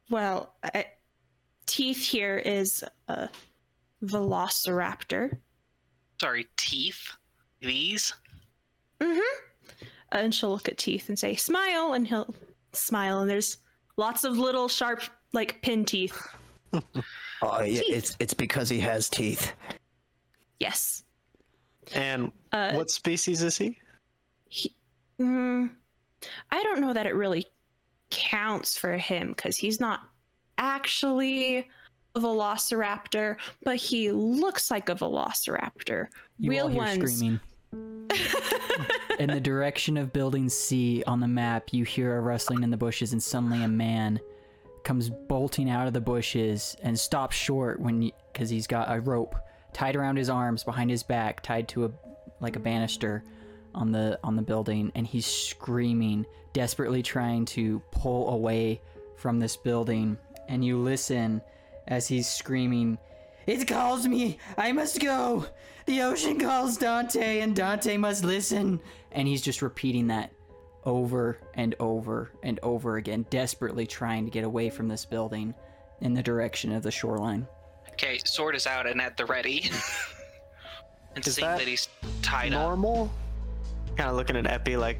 [0.09, 0.85] Well, I,
[1.65, 3.29] Teeth here is a
[4.03, 5.37] velociraptor.
[6.21, 7.13] Sorry, teeth.
[7.61, 8.13] These.
[8.99, 9.85] Mm-hmm.
[10.11, 12.35] And she'll look at Teeth and say, "Smile," and he'll
[12.73, 13.57] smile, and there's
[13.97, 15.01] lots of little sharp,
[15.33, 16.15] like pin teeth.
[16.75, 16.83] Oh,
[17.63, 17.83] yeah, Teeth.
[17.89, 19.51] it's it's because he has teeth.
[20.59, 21.05] Yes.
[21.95, 23.79] and Uh, what species is he
[24.47, 24.75] he,
[25.19, 25.71] mm,
[26.51, 27.47] I don't know that it really
[28.11, 30.01] counts for him because he's not
[30.59, 31.67] actually a
[32.15, 36.07] velociraptor, but he looks like a velociraptor.
[36.37, 37.11] You Real all hear ones.
[37.11, 37.39] screaming.
[39.19, 42.77] In the direction of building C on the map, you hear a rustling in the
[42.77, 44.19] bushes, and suddenly a man
[44.83, 49.35] comes bolting out of the bushes and stops short when because he's got a rope
[49.73, 51.91] tied around his arms behind his back, tied to a
[52.39, 53.23] like a banister
[53.73, 58.81] on the on the building, and he's screaming, desperately trying to pull away
[59.17, 60.17] from this building.
[60.49, 61.41] And you listen
[61.87, 62.97] as he's screaming,
[63.45, 64.37] "It calls me!
[64.57, 65.45] I must go!
[65.85, 68.79] The ocean calls Dante, and Dante must listen!"
[69.11, 70.31] And he's just repeating that
[70.85, 75.53] over and over and over again, desperately trying to get away from this building
[76.01, 77.47] in the direction of the shoreline.
[77.91, 79.69] Okay, sword is out and at the ready.
[81.15, 81.89] and Is seeing that that, he's
[82.21, 82.61] tied up.
[82.61, 83.11] normal
[83.97, 84.99] kind of looking at epi like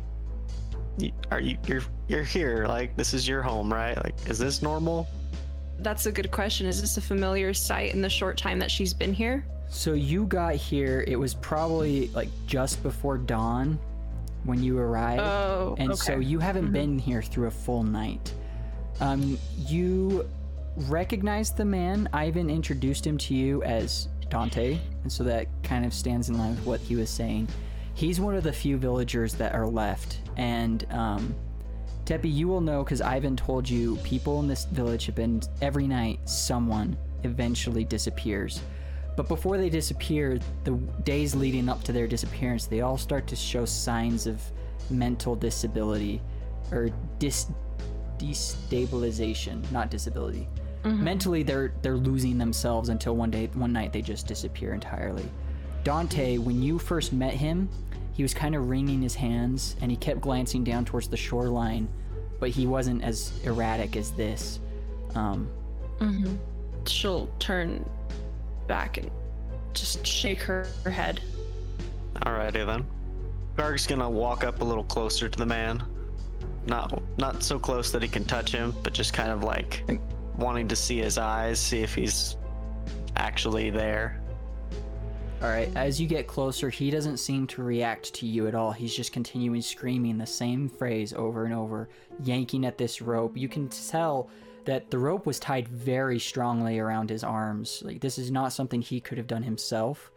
[1.31, 5.07] are you you're you're here like this is your home right like is this normal
[5.81, 6.67] That's a good question.
[6.67, 9.45] Is this a familiar sight in the short time that she's been here?
[9.69, 13.79] So you got here, it was probably like just before dawn
[14.43, 15.21] when you arrived.
[15.21, 16.73] Oh, and so you haven't Mhm.
[16.73, 18.33] been here through a full night.
[18.99, 20.27] Um, you
[20.87, 22.09] recognize the man.
[22.13, 26.51] Ivan introduced him to you as Dante, and so that kind of stands in line
[26.51, 27.47] with what he was saying.
[27.93, 31.35] He's one of the few villagers that are left, and um,
[32.12, 35.88] Tepi, you will know because Ivan told you people in this village have been every
[35.88, 38.60] night someone eventually disappears.
[39.15, 40.71] But before they disappear, the
[41.06, 44.41] days leading up to their disappearance, they all start to show signs of
[44.89, 46.21] mental disability
[46.69, 47.47] or dis
[48.17, 50.50] destabilization, not disability.
[50.84, 51.04] Mm-hmm.
[51.06, 55.30] Mentally, they're they're losing themselves until one day, one night, they just disappear entirely.
[55.86, 57.69] Dante, when you first met him,
[58.12, 61.88] he was kind of wringing his hands and he kept glancing down towards the shoreline,
[62.41, 64.60] but he wasn't as erratic as this.
[65.15, 65.49] Um,
[65.99, 66.36] Mm-hmm.
[66.88, 67.88] She'll turn
[68.67, 69.10] back and
[69.73, 71.21] just shake her, her head.
[72.25, 72.86] alrighty then
[73.56, 75.84] Karg's gonna walk up a little closer to the man
[76.65, 79.84] not not so close that he can touch him but just kind of like
[80.38, 82.38] wanting to see his eyes see if he's
[83.15, 84.20] actually there
[85.41, 88.71] All right, as you get closer, he doesn't seem to react to you at all.
[88.71, 91.89] He's just continuing screaming the same phrase over and over,
[92.23, 93.36] yanking at this rope.
[93.36, 94.30] You can tell
[94.65, 97.82] that the rope was tied very strongly around his arms.
[97.84, 100.12] Like, this is not something he could have done himself,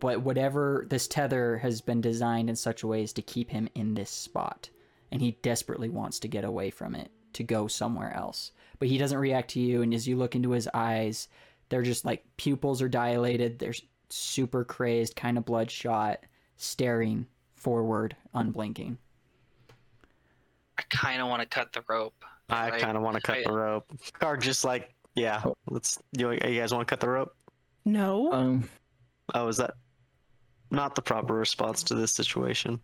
[0.00, 3.68] but whatever, this tether has been designed in such a way as to keep him
[3.74, 4.70] in this spot.
[5.12, 8.50] And he desperately wants to get away from it, to go somewhere else.
[8.78, 11.28] But he doesn't react to you, and as you look into his eyes,
[11.68, 13.58] they're just like pupils are dilated.
[13.58, 13.74] They're
[14.14, 16.20] super crazed, kind of bloodshot,
[16.56, 18.98] staring forward, unblinking.
[20.78, 22.14] I kind of want to cut the rope.
[22.48, 23.86] i I- kind of want to cut I- the rope
[24.20, 27.34] Karg just like yeah let's you, you guys want to cut the rope
[27.84, 28.32] No.
[28.32, 28.68] Um,
[29.34, 29.74] oh is that
[30.70, 32.80] not the proper response to this situation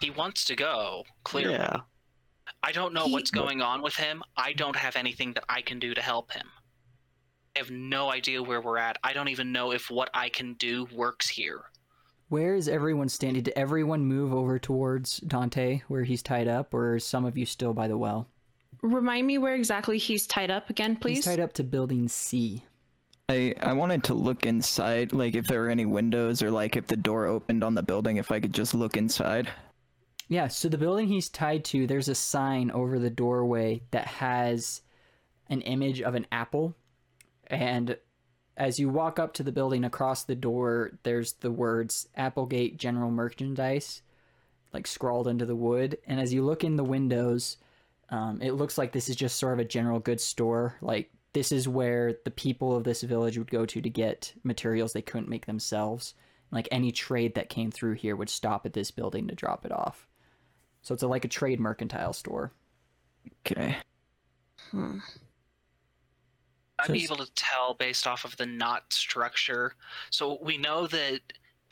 [0.00, 1.54] He wants to go, clearly.
[1.54, 1.80] yeah
[2.62, 4.22] I don't know He- what's going on with him.
[4.36, 6.46] I don't have anything that I can do to help him.
[7.56, 8.98] I have no idea where we're at.
[9.02, 11.62] I don't even know if what I can do works here.
[12.28, 13.42] Where is everyone standing?
[13.42, 17.46] Did everyone move over towards Dante where he's tied up, or are some of you
[17.46, 18.28] still by the well?
[18.82, 21.16] Remind me where exactly he's tied up again, please.
[21.16, 22.62] He's tied up to building C.
[23.30, 26.86] I I wanted to look inside, like if there were any windows or like if
[26.86, 29.48] the door opened on the building, if I could just look inside.
[30.28, 34.82] Yeah, so the building he's tied to, there's a sign over the doorway that has
[35.48, 36.76] an image of an apple.
[37.48, 37.96] And
[38.56, 43.10] as you walk up to the building across the door, there's the words Applegate General
[43.10, 44.02] Merchandise,
[44.72, 45.98] like scrawled into the wood.
[46.06, 47.58] And as you look in the windows,
[48.10, 50.76] um, it looks like this is just sort of a general goods store.
[50.80, 54.92] Like, this is where the people of this village would go to to get materials
[54.92, 56.14] they couldn't make themselves.
[56.50, 59.72] Like, any trade that came through here would stop at this building to drop it
[59.72, 60.06] off.
[60.82, 62.52] So it's a, like a trade mercantile store.
[63.44, 63.76] Okay.
[64.70, 64.98] Hmm.
[66.78, 69.74] I'd be able to tell based off of the knot structure.
[70.10, 71.20] So we know that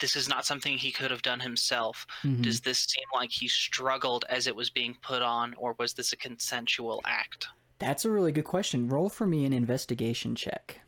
[0.01, 2.07] this is not something he could have done himself.
[2.23, 2.43] Mhm.
[2.43, 6.13] Does this seem like he struggled as it was being put on, or was this
[6.13, 7.49] a consensual act?
[7.79, 8.89] That's a really good question.
[8.89, 10.81] Roll for me an investigation check.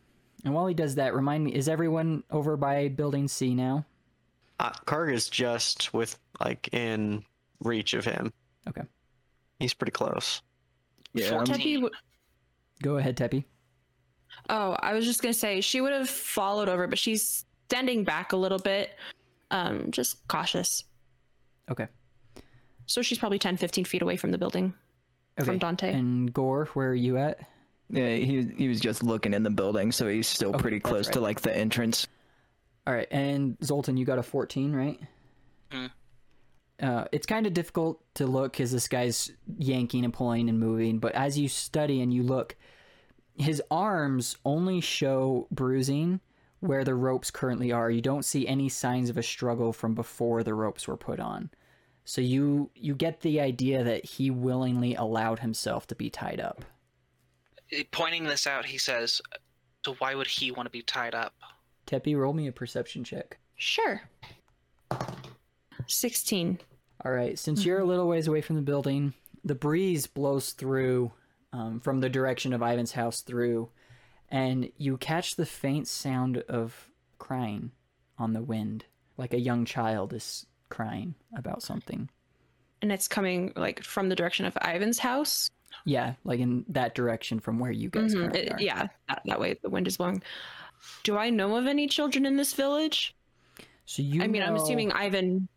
[0.44, 3.84] And while he does that, remind me: is everyone over by Building C now?
[4.58, 7.24] Uh, Karg is just with like in
[7.60, 8.32] reach of him.
[8.68, 8.82] Okay.
[9.60, 10.42] He's pretty close.
[11.12, 11.90] Yeah, I'm- Tepi w-
[12.82, 13.44] Go ahead, Tepi.
[14.48, 18.32] Oh, I was just gonna say she would have followed over, but she's standing back
[18.32, 18.90] a little bit,
[19.50, 20.84] um, just cautious.
[21.70, 21.88] Okay.
[22.86, 24.72] So she's probably 10, 15 feet away from the building,
[25.38, 25.46] Okay.
[25.46, 25.92] from Dante.
[25.92, 27.40] And Goar, where are you at?
[27.90, 30.88] Yeah, he he was just looking in the building, so he's still Okay, pretty that's
[30.90, 32.06] close to like the entrance.
[32.86, 35.00] All right, and Zoltan, you got a 14, right?
[35.72, 35.86] Hmm.
[36.80, 40.98] Uh, it's kind of difficult to look because this guy's yanking and pulling and moving,
[40.98, 42.54] but as you study and you look,
[43.38, 46.20] his arms only show bruising
[46.60, 47.90] where the ropes currently are.
[47.90, 51.50] You don't see any signs of a struggle from before the ropes were put on.
[52.04, 56.64] So you you get the idea that he willingly allowed himself to be tied up.
[57.72, 59.20] Eh, Pointing this out, he says,
[59.84, 61.34] "So why would he want to be tied up?"
[61.86, 63.38] Tepi, roll me a perception check.
[63.56, 64.02] Sure.
[65.86, 66.58] 16.
[67.04, 69.12] All right, since you're a little ways away from the building,
[69.44, 71.12] the breeze blows through
[71.56, 73.70] um, from the direction of Ivan's house through,
[74.28, 77.70] and you catch the faint sound of crying
[78.18, 78.84] on the wind,
[79.16, 82.08] like a young child is crying about something.
[82.82, 85.48] And it's coming like from the direction of Ivan's house.
[85.84, 88.60] Yeah, like in that direction from where you guys Mhm, it- are.
[88.60, 90.22] yeah, that, that way the wind is blowing.
[91.04, 93.14] Do I know of any children in this village?
[93.86, 95.48] So you I mean, I'm assuming Ivan.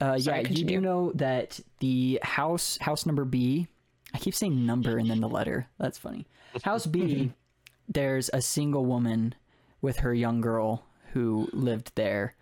[0.00, 3.66] Uh, Sorry, yeah, you do know that the house, house number B,
[4.14, 5.66] I keep saying number and then the letter.
[5.78, 6.26] That's funny.
[6.62, 7.32] House B,
[7.88, 9.34] there's a single woman
[9.82, 12.34] with her young girl who lived there.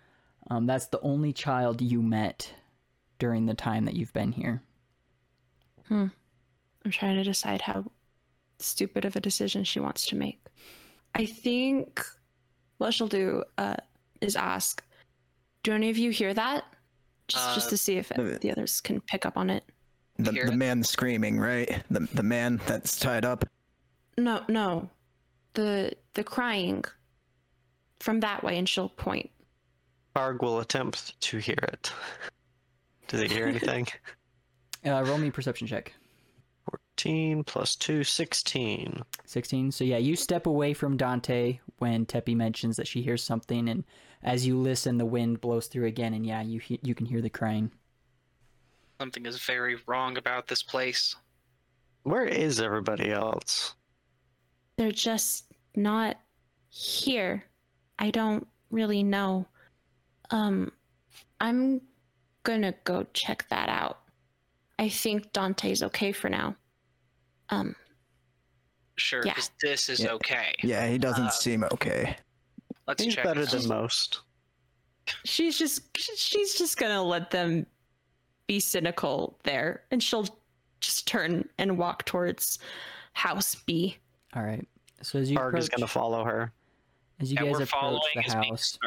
[0.49, 2.53] Um, that's the only child you met
[3.19, 4.61] during the time that you've been here.
[5.87, 6.07] Hmm.
[6.83, 7.85] I'm trying to decide how
[8.59, 10.39] stupid of a decision she wants to make.
[11.15, 12.01] I think
[12.77, 13.77] what she'll do uh,
[14.21, 14.83] is ask,
[15.63, 16.65] "Do any of you hear that?"
[17.27, 19.63] Just, just Uh, to see if Uh, the others can pick up on it.
[20.17, 20.55] The the it?
[20.55, 21.83] man screaming, right?
[21.89, 23.45] The the man that's tied up.
[24.17, 24.89] No, no,
[25.55, 26.83] the the crying
[27.99, 29.29] from that way, and she'll point.
[30.15, 31.91] Karg will attempt to hear it.
[33.09, 33.87] Does he hear anything?
[34.85, 35.91] Uh, roll me perception check.
[36.69, 39.01] 14 plus 2, 16.
[39.25, 39.71] 16.
[39.71, 43.83] So yeah, you step away from Dante when Tepi mentions that she hears something, and
[44.21, 47.19] as you listen, the wind blows through again, and yeah, you he- you can hear
[47.19, 47.71] the crying.
[48.99, 51.15] Something is very wrong about this place.
[52.03, 53.75] Where is everybody else?
[54.77, 56.17] They're just not
[56.69, 57.43] here.
[57.99, 59.45] I don't really know.
[60.31, 60.71] Um,
[61.41, 61.81] I'm
[62.43, 63.99] gonna go check that out.
[64.79, 66.55] I think Dante's okay for now.
[67.49, 67.75] Um,
[68.97, 69.33] Sure, Yeah.
[69.33, 70.11] 'cause this is Yeah.
[70.13, 70.55] okay.
[70.63, 72.17] Yeah, he doesn't Uh, seem okay.
[72.87, 73.25] Let's He's check.
[73.25, 74.21] better than most.
[75.25, 77.65] she's just she's just gonna let them
[78.47, 80.27] be cynical there, and she'll
[80.79, 82.59] just turn and walk towards
[83.13, 83.97] House B.
[84.35, 84.67] All right.
[85.01, 86.51] So as you Karg is going to follow her.
[87.19, 88.77] as you and guys approach the house,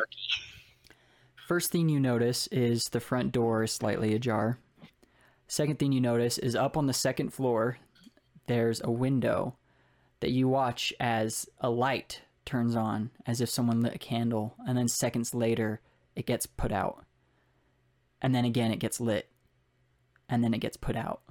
[1.46, 4.58] first thing you notice is the front door is slightly ajar.
[5.46, 7.78] Second thing you notice is up on the second floor,
[8.46, 9.56] there's a window
[10.20, 14.76] that you watch as a light turns on, as if someone lit a candle, and
[14.76, 15.80] then seconds later
[16.16, 17.04] it gets put out.
[18.20, 19.28] And then again it gets lit.
[20.28, 21.22] And then it gets put out.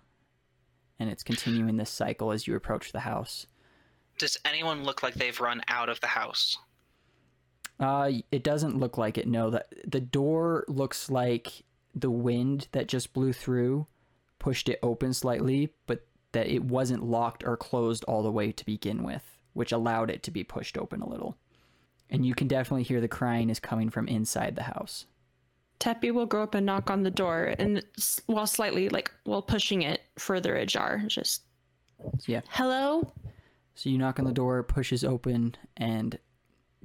[0.99, 3.45] And it's continuing this cycle as you approach the house.
[4.17, 6.57] Does anyone look like they've run out of the house?
[7.79, 9.27] Uh, it doesn't look like it.
[9.27, 13.85] No, that the door looks like the wind that just blew through
[14.39, 18.65] pushed it open slightly, but that it wasn't locked or closed all the way to
[18.65, 19.23] begin with,
[19.53, 21.37] which allowed it to be pushed open a little.
[22.09, 25.05] And you can definitely hear the crying is coming from inside the house.
[25.79, 27.83] Tepi will go up and knock on the door, and
[28.25, 31.43] while slightly like while pushing it further ajar, just
[32.25, 33.11] yeah, hello.
[33.75, 36.17] so you knock on the door, pushes open, and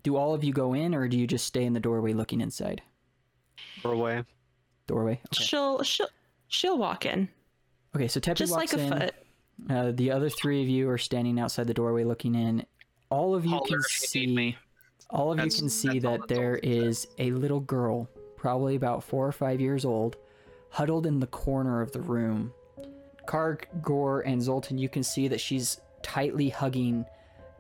[0.03, 2.41] do all of you go in, or do you just stay in the doorway looking
[2.41, 2.83] inside?
[3.83, 4.25] Doorway.
[4.87, 5.21] Doorway.
[5.33, 5.45] Okay.
[5.45, 6.09] She'll she'll
[6.49, 7.29] she'll walk in
[7.95, 8.09] Okay.
[8.09, 8.99] So Tepi just walks like a in.
[9.01, 9.15] foot.
[9.71, 12.65] Uh, the other three of you are standing outside the doorway looking in.
[13.11, 14.35] All of you Holler can if you need see.
[14.35, 14.57] me.
[15.11, 18.09] All of you can see that that's there all it is a little girl,
[18.43, 20.17] probably about four or five years old,
[20.71, 22.53] huddled in the corner of the room,
[23.25, 27.07] Karg, Goar, and Zoltan, you can see that she's tightly hugging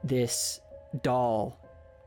[0.03, 0.61] this
[1.05, 1.57] doll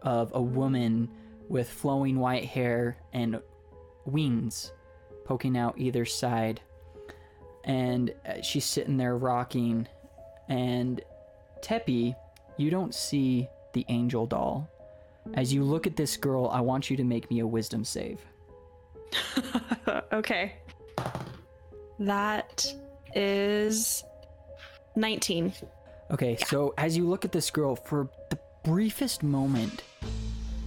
[0.01, 1.09] of a woman
[1.47, 3.39] with flowing white hair and
[4.03, 4.73] wings
[5.23, 6.59] poking out either side.
[7.63, 9.88] And uh, she's sitting there rocking.
[10.49, 10.99] And
[11.61, 12.13] Tepi,
[12.57, 14.69] you don't see the angel doll.
[15.34, 18.19] As you look at this girl, I want you to make me a wisdom save.
[20.13, 20.53] okay.
[21.99, 22.73] That
[23.13, 24.03] is
[24.95, 25.53] 19.
[26.11, 29.83] Okay, so as you look at this girl, for the briefest moment,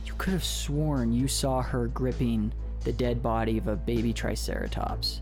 [0.05, 2.53] you could have sworn you saw her gripping
[2.85, 5.21] the dead body of a baby Triceratops.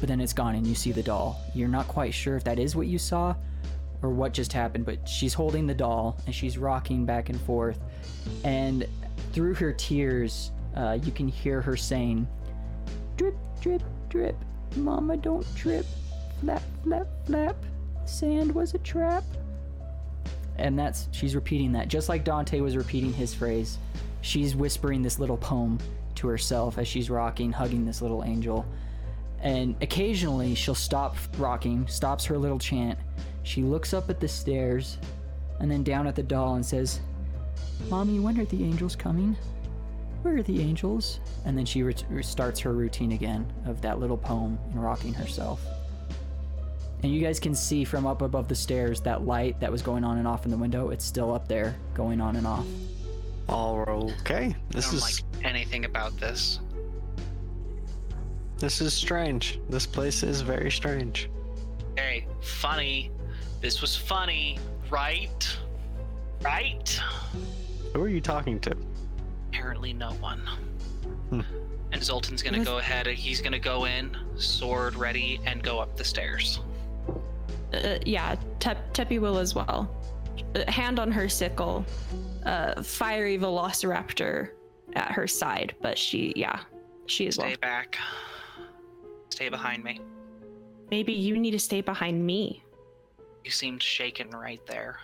[0.00, 1.40] But then it's gone and you see the doll.
[1.54, 3.34] You're not quite sure if that is what you saw
[4.02, 7.78] or what just happened, but she's holding the doll and she's rocking back and forth.
[8.44, 8.86] And
[9.32, 12.26] through her tears, uh, you can hear her saying,
[13.22, 14.36] Drip, drip, drip.
[14.74, 15.86] Mama, don't trip.
[16.40, 17.54] Flap, flap, flap.
[18.04, 19.22] Sand was a trap.
[20.58, 21.86] And that's, she's repeating that.
[21.86, 23.78] Just like Dante was repeating his phrase,
[24.22, 25.78] she's whispering this little poem
[26.16, 28.66] to herself as she's rocking, hugging this little angel.
[29.40, 32.98] And occasionally she'll stop rocking, stops her little chant.
[33.44, 34.98] She looks up at the stairs
[35.60, 36.98] and then down at the doll and says,
[37.88, 39.36] Mommy, when are the angels coming?
[40.22, 41.20] Where are the angels?
[41.44, 45.60] And then she re- starts her routine again of that little poem and rocking herself.
[47.02, 50.04] And you guys can see from up above the stairs that light that was going
[50.04, 50.90] on and off in the window.
[50.90, 52.66] It's still up there, going on and off.
[53.48, 53.80] All
[54.20, 54.54] okay.
[54.70, 56.60] This I This don't is like anything about this.
[58.58, 59.58] this is strange.
[59.68, 61.28] This place is very strange.
[61.96, 63.10] Hey, funny.
[63.60, 65.56] This was funny, right?
[66.40, 67.00] Right?
[67.92, 68.76] Who are you talking to?
[69.52, 70.40] Apparently, no one.
[71.28, 71.40] Hmm.
[71.92, 73.06] And Zoltan's gonna go ahead.
[73.06, 76.60] He's gonna go in, sword ready, and go up the stairs.
[77.74, 79.94] Uh, yeah, Tep- Tepi will as well.
[80.54, 81.84] Uh, hand on her sickle,
[82.46, 84.50] uh, fiery velociraptor
[84.94, 86.60] at her side, but she, yeah,
[87.06, 87.48] she as well.
[87.48, 87.98] Stay back.
[89.28, 90.00] Stay behind me.
[90.90, 92.62] Maybe you need to stay behind me.
[93.44, 95.00] You seemed shaken right there.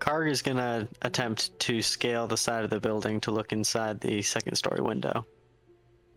[0.00, 4.20] Karg is gonna attempt to scale the side of the building to look inside the
[4.22, 5.24] second story window.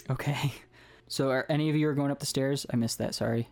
[0.09, 0.53] Okay.
[1.09, 2.65] So are any of you are going up the stairs?
[2.73, 3.47] I missed that, sorry.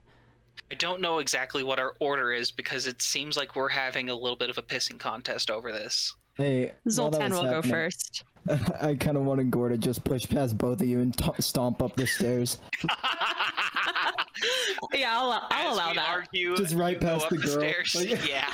[0.71, 4.15] I don't know exactly what our order is because it seems like we're having a
[4.15, 6.15] little bit of a pissing contest over this.
[6.38, 8.23] Hey, Zoltan will go first.
[8.82, 11.84] I kind of wanted Goar to just push past both of you and t- stomp
[11.84, 12.57] up the stairs.
[14.93, 16.07] Yeah, I'll, I'll allow that.
[16.09, 17.53] Argue, Just right past up the girl.
[17.59, 17.95] stairs.
[17.95, 18.49] Like- yeah.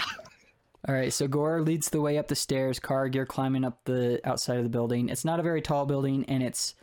[0.88, 2.80] All right, so Goar leads the way up the stairs.
[2.80, 5.10] Karg, you're climbing up the outside of the building.
[5.10, 6.76] It's not a very tall building, and it's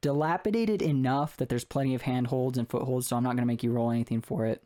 [0.00, 3.62] dilapidated enough that there's plenty of handholds and footholds, so I'm not going to make
[3.62, 4.62] you roll anything for it.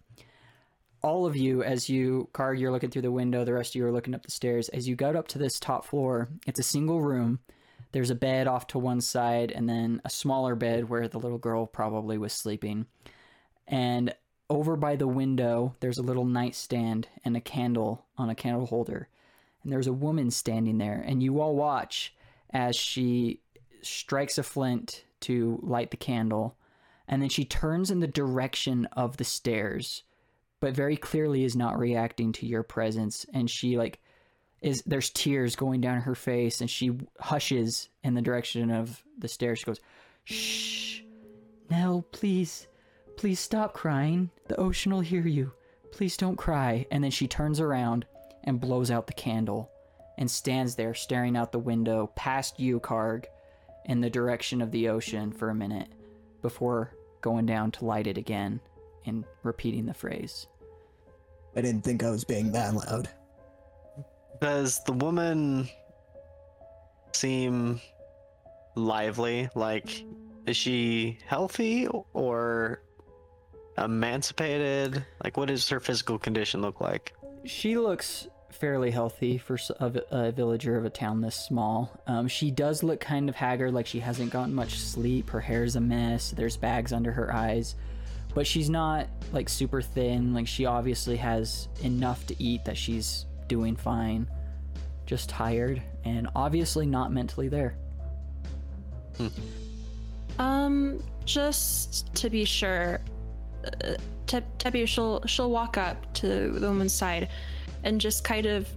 [1.03, 3.87] All of you, as you, Karg, you're looking through the window, the rest of you
[3.87, 4.69] are looking up the stairs.
[4.71, 7.39] As you go up to this top floor, it's a single room.
[7.93, 11.39] There's a bed off to one side, and then a smaller bed where the little
[11.39, 12.87] girl probably was sleeping.
[13.67, 14.15] And
[14.51, 19.09] over by the window, there's a little nightstand and a candle on a candle holder.
[19.63, 22.15] And there's a woman standing there, and you all watch
[22.51, 23.41] as she
[23.83, 26.57] strikes a flint to light the candle,
[27.07, 30.03] and then she turns in the direction of the stairs,
[30.61, 33.27] but very clearly is not reacting to your presence.
[33.33, 34.01] And she like
[34.63, 39.29] is there's tears going down her face, and she hushes in the direction of the
[39.29, 39.59] stairs.
[39.59, 39.81] She goes,
[40.25, 41.01] "Shh,
[41.71, 42.67] Nell, please."
[43.21, 44.31] Please stop crying.
[44.49, 45.53] The ocean will hear you.
[45.93, 46.87] Please don't cry.
[46.91, 48.07] And then she turns around
[48.45, 49.71] and blows out the candle
[50.17, 53.27] and stands there staring out the window past you, Karg,
[53.85, 55.89] in the direction of the ocean for a minute
[56.41, 58.59] before going down to light it again
[59.05, 60.47] and repeating the phrase.
[61.55, 63.11] I didn't think I was being that loud.
[64.41, 65.69] Does the woman
[67.13, 67.83] seem
[68.77, 69.51] lively?
[69.55, 70.07] Like,
[70.47, 72.81] is she healthy or
[73.81, 75.05] emancipated?
[75.25, 77.15] Like, what does her physical condition look like?
[77.45, 79.59] She looks fairly healthy for
[80.11, 81.91] a villager of a town this small.
[82.07, 85.31] Um, she does look kind of haggard, like she hasn't gotten much sleep.
[85.31, 86.33] Her hair's a mess.
[86.33, 87.77] There's bags under her eyes,
[88.35, 90.35] but she's not like super thin.
[90.35, 94.29] Like she obviously has enough to eat that she's doing fine.
[95.07, 97.77] Just tired and obviously not mentally there.
[100.39, 103.01] Um, just to be sure,
[103.65, 103.95] uh,
[104.27, 107.29] Te- Tepi, she'll she'll walk up to the woman's side,
[107.85, 108.69] and just kind of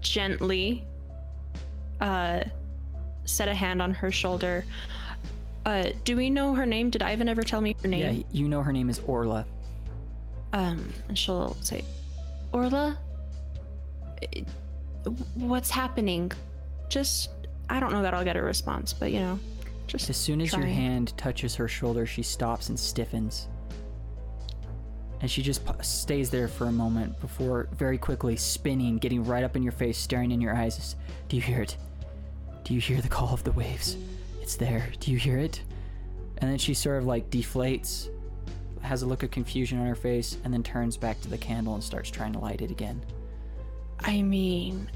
[0.00, 0.84] gently,
[2.00, 2.40] uh,
[3.24, 4.64] set a hand on her shoulder.
[5.66, 6.88] Uh, do we know her name?
[6.88, 8.16] Did Ivan ever tell me her name?
[8.16, 9.44] Yeah, you know her name is Orla.
[10.54, 11.84] Um, and she'll say,
[12.52, 12.98] Orla,
[15.34, 16.32] what's happening?
[16.88, 17.30] Just,
[17.68, 19.38] I don't know that I'll get a response, but you know,
[19.86, 23.48] just As soon as your hand touches her shoulder, she stops and stiffens.
[25.20, 29.42] And she just p- stays there for a moment before very quickly spinning, getting right
[29.42, 30.94] up in your face, staring in your eyes.
[31.28, 31.76] Do you hear it?
[32.64, 33.96] Do you hear the call of the waves?
[34.40, 34.90] It's there.
[35.00, 35.62] Do you hear it?
[36.38, 38.08] And then she sort of like deflates,
[38.80, 41.74] has a look of confusion on her face, and then turns back to the candle
[41.74, 43.02] and starts trying to light it again.
[44.00, 44.88] I mean,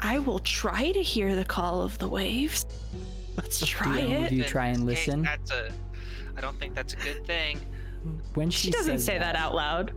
[0.00, 2.66] I will try to hear the call of the waves.
[3.36, 4.32] Let's try any of it.
[4.32, 5.22] you try and this case, listen?
[5.22, 5.72] That's a.
[6.36, 7.60] I don't think that's a good thing.
[8.34, 9.92] When she, She doesn't say that out loud.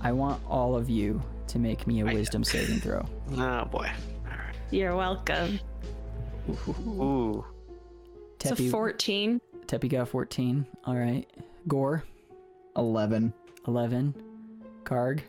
[0.00, 3.04] I want all of you to make me a I- wisdom saving throw.
[3.38, 3.90] Oh boy.
[4.70, 5.60] You're welcome.
[6.86, 7.44] Ooh.
[8.40, 9.40] It's a 14.
[9.66, 10.66] Tepi got 14.
[10.84, 11.26] All right.
[11.68, 12.02] Goar,
[12.76, 13.32] 11.
[13.66, 14.14] 11.
[14.84, 15.20] Karg.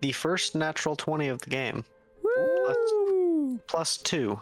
[0.00, 1.84] The first natural 20 of the game.
[3.66, 4.38] Plus two.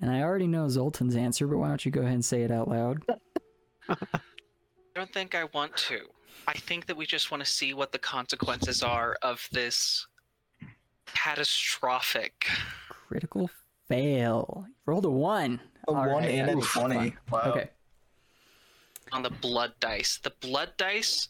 [0.00, 2.50] And I already know Zoltan's answer, but why don't you go ahead and say it
[2.50, 3.02] out loud?
[4.94, 6.00] I don't think I want to.
[6.46, 10.06] I think that we just want to see what the consequences are of this
[11.06, 12.46] catastrophic.
[12.88, 13.50] Critical
[13.88, 14.66] fail.
[14.86, 15.60] Roll a one.
[15.88, 17.14] A All one right, and a twenty.
[17.30, 17.42] Wow.
[17.46, 17.70] Okay.
[19.12, 20.18] on the blood dice.
[20.22, 21.28] The blood dice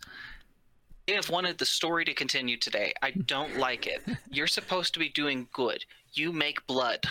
[1.06, 2.92] they have wanted the story to continue today.
[3.02, 4.02] I don't like it.
[4.30, 5.84] You're supposed to be doing good.
[6.14, 7.04] You make blood.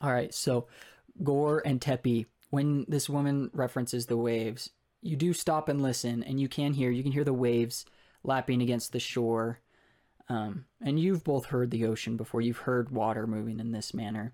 [0.00, 0.32] All right.
[0.32, 0.68] So,
[1.22, 4.70] Goar and Tepi, when this woman references the waves,
[5.06, 6.90] you do stop and listen, and you can hear.
[6.90, 7.84] You can hear the waves
[8.24, 9.60] lapping against the shore.
[10.28, 12.40] Um, and you've both heard the ocean before.
[12.40, 14.32] You've heard water moving in this manner.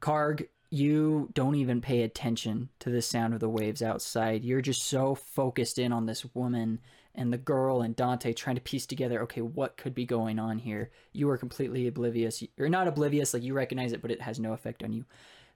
[0.00, 4.44] Karg, you don't even pay attention to the sound of the waves outside.
[4.44, 6.80] You're just so focused in on this woman
[7.14, 10.58] and the girl and Dante trying to piece together, okay, what could be going on
[10.58, 10.90] here?
[11.12, 12.42] You are completely oblivious.
[12.56, 15.04] You're not oblivious, like you recognize it, but it has no effect on you.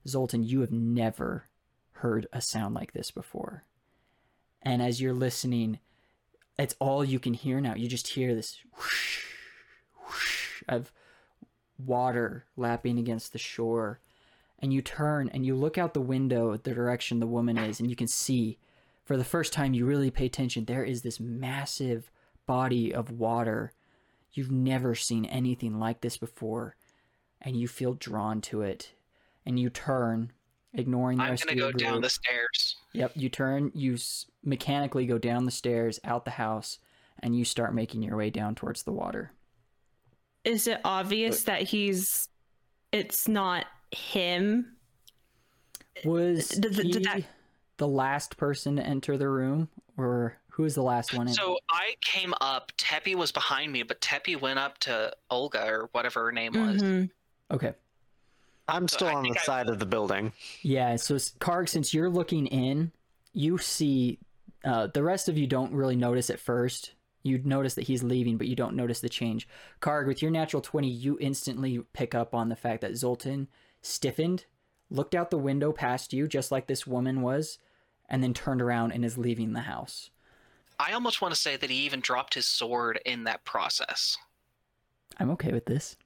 [0.07, 1.45] Zoltan, you have never
[1.93, 3.65] heard a sound like this before.
[4.63, 5.79] And as you're listening,
[6.59, 7.75] it's all you can hear now.
[7.75, 9.25] You just hear this whoosh,
[10.05, 10.93] whoosh of
[11.79, 14.01] water lapping against the shore.
[14.59, 17.79] And you turn and you look out the window at the direction the woman is,
[17.79, 18.59] and you can see
[19.05, 22.11] for the first time you really pay attention, there is this massive
[22.45, 23.73] body of water.
[24.33, 26.77] You've never seen anything like this before,
[27.41, 28.93] and you feel drawn to it.
[29.47, 30.33] And you turn,
[30.75, 32.77] ignoring the I'm gonna of your go down the stairs.
[32.93, 36.79] Yep, you turn, you s- mechanically go down the stairs, out the house,
[37.21, 39.33] and you start making your way down towards the water.
[40.45, 42.29] Is it obvious that he's.
[42.93, 44.77] It's not him?
[46.05, 47.23] Was Did- did- he did that-
[47.77, 51.35] the last person to enter the room, or who was the last one in?
[51.35, 52.73] So I came up.
[52.77, 56.83] Tepi was behind me, but Tepi went up to Olga or whatever her name was.
[56.83, 57.11] Mhm.
[57.51, 57.75] okay,
[58.69, 60.33] I'm still I on the I- side of the building.
[60.63, 60.97] yeah.
[60.97, 62.93] So Karg, since you're looking in,
[63.33, 64.19] you see
[64.65, 66.93] uh, the rest of you don't really notice at first.
[67.23, 69.49] You notice that he's leaving, but you don't notice the change.
[69.81, 73.49] Karg, with your natural twenty, you instantly pick up on the fact that Zoltan
[73.83, 74.45] stiffened,
[74.91, 77.59] looked out the window past you, just like this woman was,
[78.09, 80.11] and then turned around and is leaving the house.
[80.79, 84.17] I almost want to say that he even dropped his sword in that process.
[85.19, 85.97] I'm okay with this.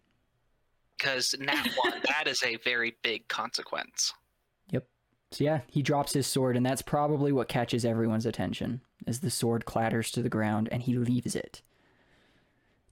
[1.03, 4.13] Because nat one, that is a very big consequence.
[4.71, 4.87] Yep.
[5.33, 9.31] So yeah, he drops his sword, and that's probably what catches everyone's attention as the
[9.31, 11.63] sword clatters to the ground and he leaves it.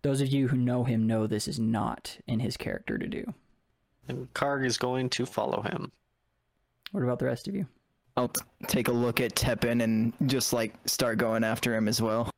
[0.03, 3.35] Those of you who know him know this is not in his character to do.
[4.09, 5.93] And Karg is going to follow him.
[6.91, 7.67] What about the rest of you?
[8.17, 12.03] I'll t- take a look at Tepin and just like start going after him as
[12.03, 12.31] well.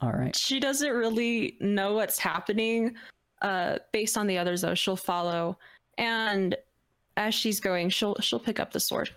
[0.00, 0.36] All right.
[0.36, 2.94] She doesn't really know what's happening.
[3.42, 5.58] Uh, based on the others, though, she'll follow.
[5.98, 6.56] And
[7.16, 9.10] as she's going, she'll she'll pick up the sword.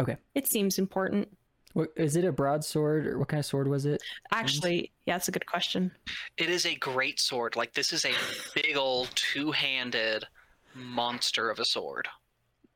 [0.00, 0.16] Okay.
[0.34, 1.28] It seems important.
[1.74, 2.24] What is it?
[2.24, 4.02] A broadsword, or what kind of sword was it?
[4.32, 5.90] Actually, yeah, it's a good question.
[6.36, 7.56] It is a great sword.
[7.56, 8.12] Like this is a
[8.54, 10.26] big old two-handed
[10.74, 12.08] monster of a sword.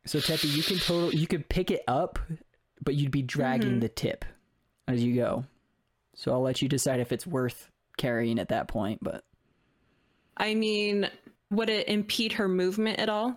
[0.07, 2.19] So Tepi, you can total, you could pick it up,
[2.83, 3.81] but you'd be dragging Mhm.
[3.81, 4.25] the tip
[4.89, 5.45] as you go.
[6.15, 9.01] So I'll let you decide if it's worth carrying at that point.
[9.03, 9.25] But
[10.37, 11.09] I mean,
[11.51, 13.37] would it impede her movement at all?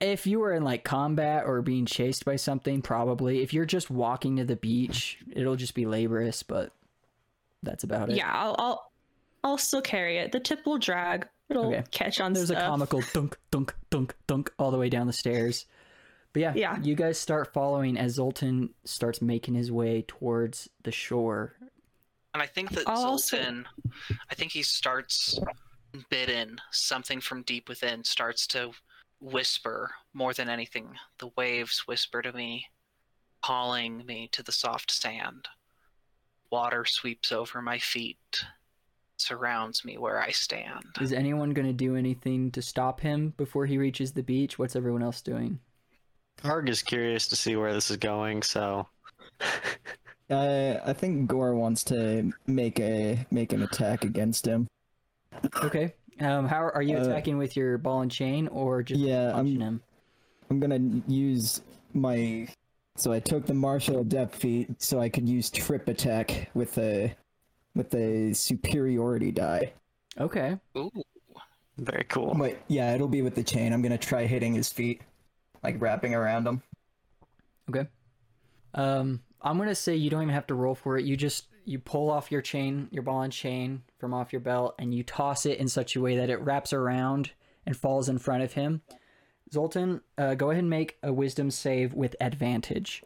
[0.00, 3.42] if you were in like combat or being chased by something, probably.
[3.42, 6.42] If you're just walking to the beach, it'll just be laborious.
[6.42, 6.72] But
[7.62, 8.16] that's about it.
[8.16, 8.92] Yeah, I'll, I'll
[9.44, 10.32] I'll still carry it.
[10.32, 11.28] The tip will drag.
[11.50, 11.84] It'll Okay.
[11.90, 15.66] catch on There's a comical dunk, dunk, dunk, dunk all the way down the stairs.
[16.32, 16.78] But yeah, Yeah.
[16.80, 21.56] you guys start following as Zoltan starts making his way towards the shore.
[22.32, 23.66] And I think that I'll also- Zoltan,
[24.30, 25.38] I think he starts
[26.08, 26.60] bidden.
[26.70, 28.72] Something from deep within starts to
[29.20, 30.94] whisper more than anything.
[31.18, 32.66] The waves whisper to me,
[33.44, 35.48] calling me to the soft sand.
[36.50, 38.44] Water sweeps over my feet,
[39.16, 40.84] surrounds me where I stand.
[41.00, 44.58] Is anyone going to do anything to stop him before he reaches the beach?
[44.58, 45.60] What's everyone else doing?
[46.42, 48.86] Karg is curious to see where this is going, so
[50.30, 54.68] Uh, I think Goar wants to make a make an attack against him.
[55.64, 55.94] Okay.
[56.20, 59.62] Um, how are you Uh, attacking with your ball and chain or just Yeah, punching
[59.62, 59.82] I'm- him?
[60.50, 61.62] I'm gonna use
[61.94, 62.48] my.
[62.96, 67.14] So I took the martial adept feat, so I could use trip attack with a
[67.74, 69.72] with a superiority die.
[70.18, 70.58] Okay.
[70.76, 70.90] Ooh,
[71.78, 72.34] very cool.
[72.34, 73.72] But yeah, it'll be with the chain.
[73.72, 75.02] I'm gonna try hitting his feet,
[75.62, 76.62] like wrapping around him.
[77.70, 77.86] Okay.
[78.74, 81.04] Um, I'm gonna say you don't even have to roll for it.
[81.04, 84.74] You just you pull off your chain, your ball and chain from off your belt,
[84.80, 87.30] and you toss it in such a way that it wraps around
[87.64, 88.82] and falls in front of him.
[89.52, 93.04] Zoltan, uh, go ahead and make a wisdom save with advantage.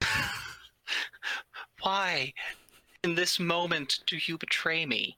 [1.82, 2.32] why?
[3.02, 5.16] In this moment do you betray me?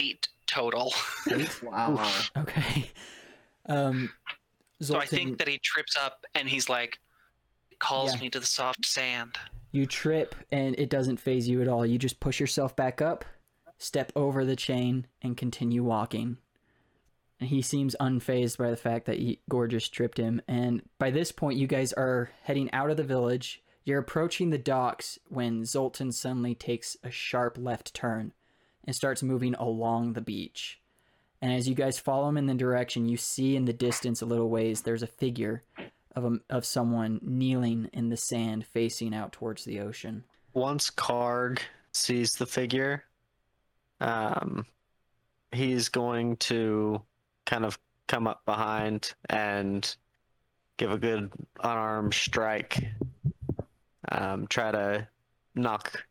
[0.00, 0.94] Eight total.
[1.62, 2.10] Wow.
[2.34, 2.90] Okay.
[3.66, 4.10] Um,
[4.80, 6.98] So I think that he trips up and he's like,
[7.78, 8.20] calls Yeah.
[8.20, 9.36] me to the soft sand.
[9.70, 11.84] You trip and it doesn't faze you at all.
[11.84, 13.24] You just push yourself back up,
[13.76, 16.38] step over the chain, and continue walking.
[17.40, 20.40] And he seems unfazed by the fact that Gorgeous tripped him.
[20.48, 23.62] And by this point, you guys are heading out of the village.
[23.84, 28.32] You're approaching the docks when Zoltan suddenly takes a sharp left turn
[28.84, 30.80] and starts moving along the beach.
[31.40, 34.26] And as you guys follow him in the direction, you see in the distance a
[34.26, 35.62] little ways there's a figure
[36.18, 40.24] of a, of someone kneeling in the sand facing out towards the ocean.
[40.52, 41.60] Once Karg
[41.92, 43.04] sees the figure,
[44.00, 44.66] um,
[45.52, 47.00] he's going to
[47.46, 49.96] kind of come up behind and
[50.76, 51.30] give a good
[51.62, 52.84] unarmed strike.
[54.10, 55.08] Um, try to
[55.54, 56.04] knock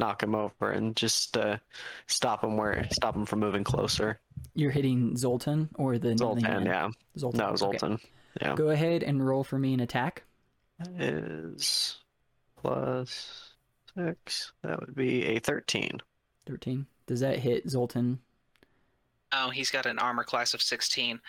[0.00, 1.58] knock him over and just uh,
[2.06, 4.20] stop him where stop him from moving closer.
[4.54, 7.38] You're hitting Zoltan or the Zoltan, yeah, Zoltan.
[7.38, 7.96] no okay.
[8.38, 8.50] Zoltan.
[8.50, 10.24] Yeah, Go ahead and roll for me an attack.
[10.98, 11.96] is
[12.56, 13.54] plus
[13.96, 14.52] six.
[14.62, 16.00] That would be a thirteen.
[16.46, 16.86] 13.
[17.06, 18.20] Does that hit Zoltan?
[19.32, 21.20] Oh, he's got an armor class of 16.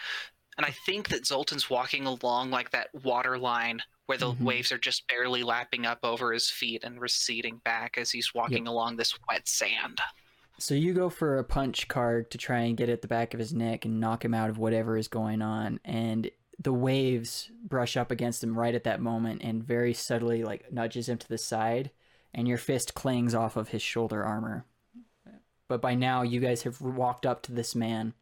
[0.58, 4.42] And I think that Zoltan's walking along like that water line where the Mhm.
[4.42, 8.66] waves are just barely lapping up over his feet and receding back as he's walking
[8.68, 10.00] along this wet sand.
[10.58, 13.40] So you go for a punch card to try and get at the back of
[13.42, 15.80] his neck and knock him out of whatever is going on.
[15.84, 20.72] And the waves brush up against him right at that moment and very subtly like
[20.72, 21.92] nudges him to the side.
[22.34, 24.66] And your fist clangs off of his shoulder armor.
[25.68, 28.14] But by now, you guys have walked up to this man.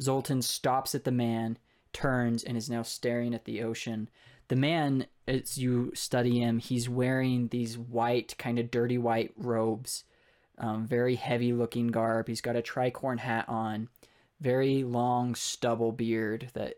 [0.00, 1.56] Zoltan stops at the man,
[1.92, 4.10] turns, and is now staring at the ocean.
[4.48, 10.04] The man, as you study him, he's wearing these white, kind of dirty white robes,
[10.58, 12.28] um, very heavy looking garb.
[12.28, 13.88] He's got a tricorn hat on,
[14.40, 16.74] very long stubble beard that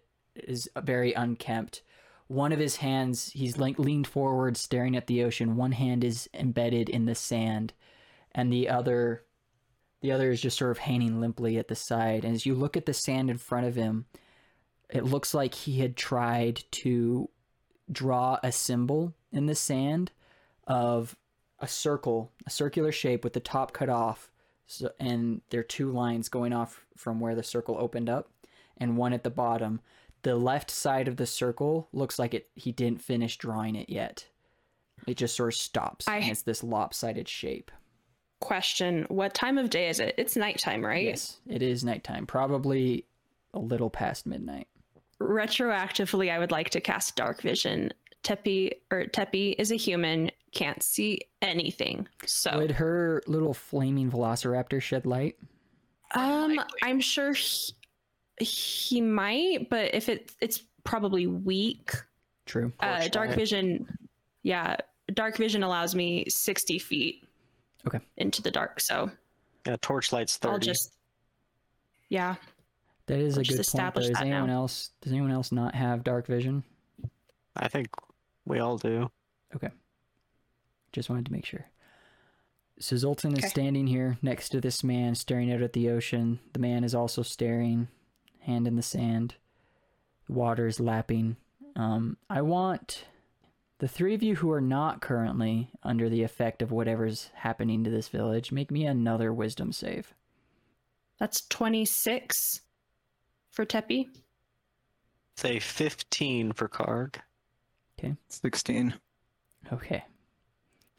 [0.47, 1.83] is very unkempt.
[2.27, 5.57] One of his hands, he's like leaned forward, staring at the ocean.
[5.57, 7.73] One hand is embedded in the sand,
[8.33, 9.25] and the other
[10.01, 12.25] the other is just sort of hanging limply at the side.
[12.25, 14.07] And as you look at the sand in front of him,
[14.89, 17.29] it looks like he had tried to
[17.91, 20.13] draw a symbol in the sand
[20.67, 21.17] of
[21.59, 24.31] a circle, a circular shape with the top cut off,
[24.67, 28.31] so, and there are two lines going off from where the circle opened up,
[28.77, 29.81] and one at the bottom.
[30.23, 34.27] The left side of the circle looks like it he didn't finish drawing it yet.
[35.07, 37.71] It just sort of stops, I- and it's this lopsided shape.
[38.41, 40.15] Question What time of day is it?
[40.19, 41.05] It's nighttime, right?
[41.05, 43.05] Yes, it is nighttime, probably
[43.55, 44.69] a little past midnight.
[45.21, 47.93] Retroactively, I would like to cast Dark Vision.
[48.25, 52.07] Tepi or Tepi is a human, can't see anything.
[52.27, 55.37] So Would her little flaming velociraptor shed light?
[56.15, 57.73] Um, I'm sure he,
[58.41, 61.93] he might, but if it it's probably weak.
[62.47, 62.73] True.
[62.81, 63.37] Uh, dark Torchlight.
[63.37, 63.99] vision,
[64.43, 64.77] yeah,
[65.13, 67.29] dark vision allows me 60 feet.
[67.87, 68.01] Okay.
[68.17, 69.11] Into the dark, so
[69.67, 70.93] Yeah, torchlight's 30 I'll just,
[72.09, 72.35] yeah,
[73.07, 73.95] That is a Let's good just point.
[73.95, 74.55] Does that anyone now.
[74.63, 74.91] else?
[75.03, 76.65] Does anyone else not have dark vision?
[77.57, 77.89] I think
[78.47, 79.11] we all do.
[79.55, 79.69] Okay.
[80.93, 81.67] Just wanted to make sure.
[82.81, 86.39] So Zoltan is standing here next to this man, staring out at the ocean.
[86.53, 87.89] The man is also staring,
[88.49, 89.35] hand in the sand.
[90.27, 91.37] The water is lapping.
[91.77, 93.05] Um, I want
[93.79, 97.91] The three of you who are not currently under the effect of whatever's happening to
[97.91, 100.15] this village, make me another wisdom save.
[101.21, 102.63] That's 26
[103.51, 104.09] for Tepi.
[105.37, 107.21] Say 15 for Karg.
[107.99, 108.17] Okay.
[108.29, 108.95] 16.
[109.73, 110.05] Okay.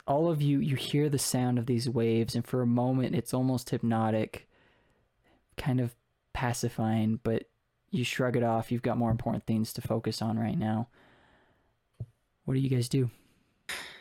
[0.06, 3.34] All of you, you hear the sound of these waves, and for a moment it's
[3.34, 4.48] almost hypnotic,
[5.58, 5.94] kind of
[6.32, 7.44] pacifying, but
[7.90, 8.70] you shrug it off.
[8.70, 10.88] You've got more important things to focus on right now.
[12.44, 13.10] What do you guys do?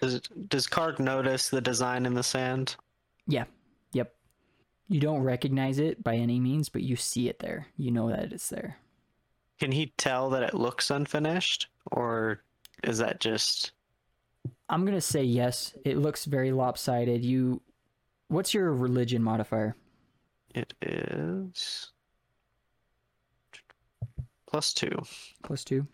[0.01, 2.75] Does, does Karg notice the design in the sand?
[3.27, 3.45] Yeah.
[3.93, 4.13] Yep.
[4.87, 7.67] You don't recognize it by any means, but you see it there.
[7.77, 8.77] You know that it's there.
[9.59, 11.67] Can he tell that it looks unfinished?
[11.91, 12.41] Or
[12.83, 13.73] is that just.
[14.69, 15.75] I'm going to say yes.
[15.83, 17.23] It looks very lopsided.
[17.23, 17.61] You
[18.29, 19.75] What's your religion modifier?
[20.53, 21.91] It is.
[24.49, 24.97] Plus two.
[25.43, 25.85] Plus 2.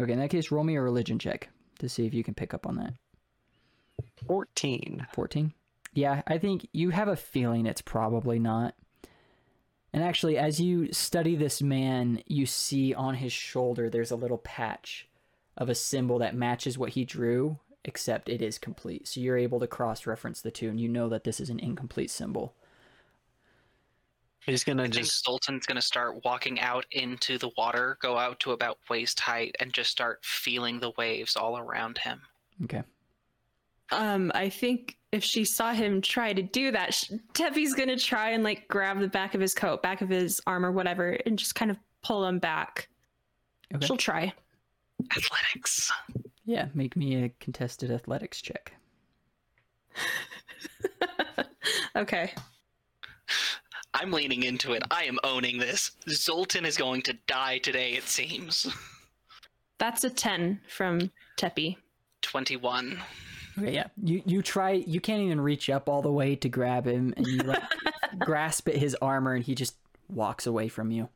[0.00, 2.52] Okay, in that case roll me a religion check to see if you can pick
[2.52, 2.94] up on that.
[4.26, 5.06] 14.
[5.12, 5.54] 14
[5.94, 8.74] yeah i think you have a feeling it's probably not
[9.92, 14.38] and actually as you study this man you see on his shoulder there's a little
[14.38, 15.08] patch
[15.56, 19.60] of a symbol that matches what he drew except it is complete so you're able
[19.60, 22.54] to cross reference the two and you know that this is an incomplete symbol
[24.46, 25.24] He's gonna I think just.
[25.26, 29.72] Zoltan's gonna start walking out into the water, go out to about waist height, and
[29.72, 32.20] just start feeling the waves all around him.
[32.64, 32.82] okay
[33.90, 38.30] Um, I think if she saw him try to do that, sh- Tepi's gonna try
[38.30, 41.54] and like grab the back of his coat, back of his armor, whatever, and just
[41.54, 42.88] kind of pull him back.
[43.74, 43.86] Okay.
[43.86, 44.32] She'll try.
[45.16, 45.90] Athletics.
[46.44, 48.72] yeah make me a contested athletics check
[51.96, 52.32] okay.
[53.94, 54.82] I'm leaning into it.
[54.90, 55.92] I am owning this.
[56.08, 58.66] Zoltan is going to die today, it seems.
[59.78, 61.76] That's a 10 from Tepi.
[62.22, 63.00] 21.
[63.56, 63.86] Okay, yeah.
[64.02, 67.26] You you try you can't even reach up all the way to grab him and
[67.26, 67.62] you like
[68.18, 69.76] grasp at his armor and he just
[70.08, 71.08] walks away from you.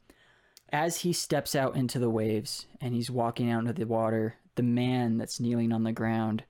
[0.71, 4.63] As he steps out into the waves and he's walking out into the water, the
[4.63, 6.45] man that's kneeling on the ground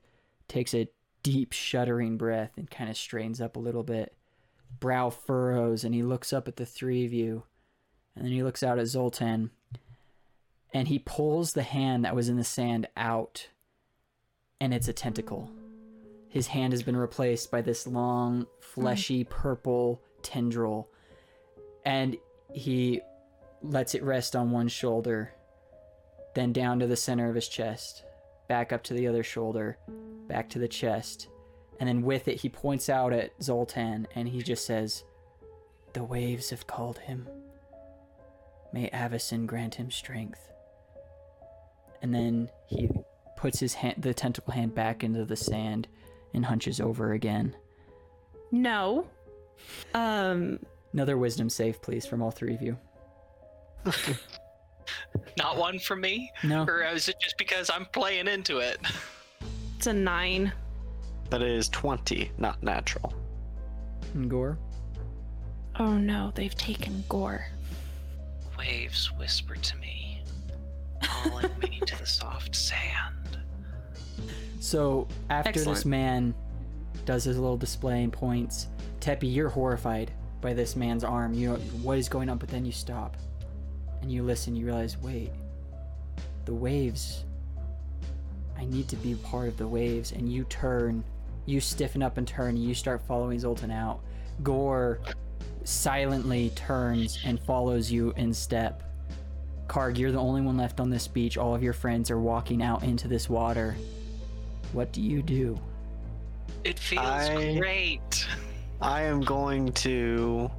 [0.47, 0.89] takes a
[1.23, 4.13] deep shuddering breath and kind of strains up a little bit.
[4.79, 7.43] Brow furrows and he looks up at the three of you.
[8.15, 9.51] And then he looks out at Zoltan
[10.73, 13.47] and he pulls the hand that was in the sand out
[14.61, 15.49] and it's a tentacle.
[16.27, 19.29] His hand has been replaced by this long, fleshy, hmm.
[19.29, 20.89] purple tendril.
[21.85, 22.17] And
[22.53, 23.01] he
[23.61, 25.33] lets it rest on one shoulder,
[26.35, 28.03] then down to the center of his chest,
[28.47, 29.77] back up to the other shoulder,
[30.27, 31.29] back to the chest.
[31.79, 35.03] And then with it, he points out at Zoltan and he just says,
[35.93, 37.27] The waves have called him.
[38.73, 40.41] May Avacyn grant him strength.
[42.01, 42.89] And then he
[43.37, 45.87] puts his hand, the tentacle hand back into the sand
[46.33, 47.55] and hunches over again.
[48.51, 49.07] No.
[49.93, 50.59] Um,
[50.93, 52.77] Another wisdom save, please, from all three of you.
[55.37, 56.31] Not one from me?
[56.43, 56.63] No.
[56.63, 58.79] Or is it just because I'm playing into it?
[59.77, 60.51] it's a 9.
[61.29, 63.13] That is 20, not natural.
[64.13, 64.57] And Goar.
[65.77, 67.43] Oh no, they've taken Goar.
[68.57, 70.21] Waves whisper to me,
[71.01, 73.37] calling me to the soft sand.
[74.59, 76.33] So after this man
[77.05, 78.67] does his little display and points,
[78.99, 80.11] Tepi, you're horrified
[80.41, 81.33] by this man's arm.
[81.33, 83.15] You know what is going on, but then you stop
[84.01, 84.55] and you listen.
[84.55, 85.31] You realize, wait,
[86.45, 87.23] the waves.
[88.57, 90.11] I need to be part of the waves.
[90.11, 91.03] And you turn,
[91.49, 94.01] you stiffen up and turn, and you start following Zoltan out.
[94.43, 94.99] Goar
[95.63, 98.83] silently turns and follows you in step.
[99.67, 101.37] Karg, you're the only one left on this beach.
[101.37, 103.75] All of your friends are walking out into this water.
[104.73, 105.59] What do you do?
[106.63, 108.27] It feels I- great.
[108.81, 110.49] I am going to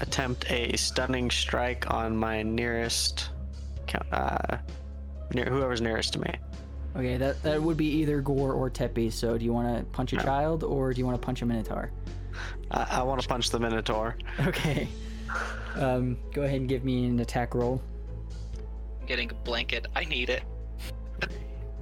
[0.00, 3.30] attempt a stunning strike on my nearest.
[4.10, 4.56] Uh,
[5.34, 6.34] near, whoever's nearest to me.
[6.96, 9.12] Okay, that that would be either Goar or Tepi.
[9.12, 11.46] So do you want to punch a child or do you want to punch a
[11.46, 11.90] Minotaur?
[12.70, 14.16] I, I want to punch the Minotaur.
[14.46, 14.88] Okay.
[15.74, 17.82] Um, go ahead and give me an attack roll.
[19.00, 20.42] I'm Getting a blanket, I need it.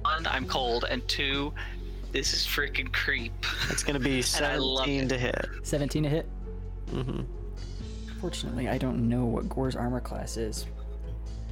[0.01, 1.53] One, I'm cold, and two,
[2.11, 3.33] this is freaking creep.
[3.69, 5.47] It's going to be 17 to hit.
[5.63, 6.29] 17 to hit.
[6.91, 7.21] Mm hmm
[8.19, 10.65] Fortunately, I don't know what Goar's armor class is.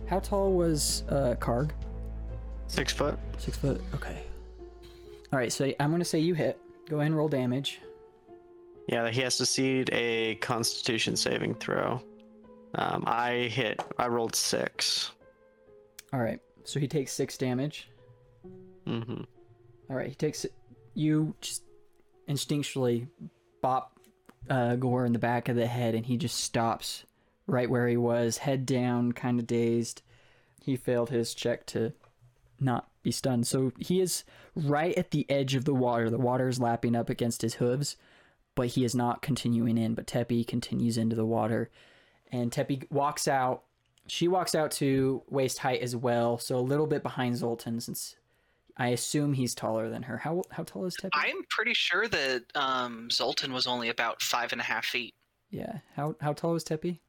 [0.08, 1.72] How tall was uh, Karg?
[2.68, 3.18] Six foot.
[3.38, 3.82] Six foot.
[3.94, 4.24] Okay.
[5.32, 6.60] All right, so I'm gonna say you hit.
[6.90, 7.80] Go ahead and roll damage.
[8.88, 12.02] Yeah, he has to seed a Constitution saving throw.
[12.76, 13.82] Um, I hit.
[13.98, 15.12] I rolled six.
[16.12, 17.90] All right, so he takes six damage.
[18.86, 19.22] hmm
[19.90, 20.54] All right, he takes it.
[20.94, 21.64] You just
[22.30, 23.08] instinctually
[23.62, 23.98] bop
[24.50, 27.06] uh, Goar in the back of the head, and he just stops
[27.48, 30.02] right where he was, head down, kind of dazed.
[30.62, 31.94] He failed his check to
[32.64, 33.48] not be stunned.
[33.48, 34.24] So he is
[34.56, 36.10] right at the edge of the water.
[36.10, 37.98] The water is lapping up against his hooves,
[38.56, 39.94] but he is not continuing in.
[39.94, 41.70] But Tepi continues into the water,
[42.32, 43.64] and Tepi walks out.
[44.08, 48.16] She walks out to waist height as well, so a little bit behind Zoltan, since
[48.76, 50.18] I assume he's taller than her.
[50.18, 51.10] How how tall is Tepi?
[51.14, 55.14] I'm pretty sure that um, Zoltan was only about five and a half feet.
[55.52, 55.80] Yeah.
[55.96, 57.00] How how tall is Tepi?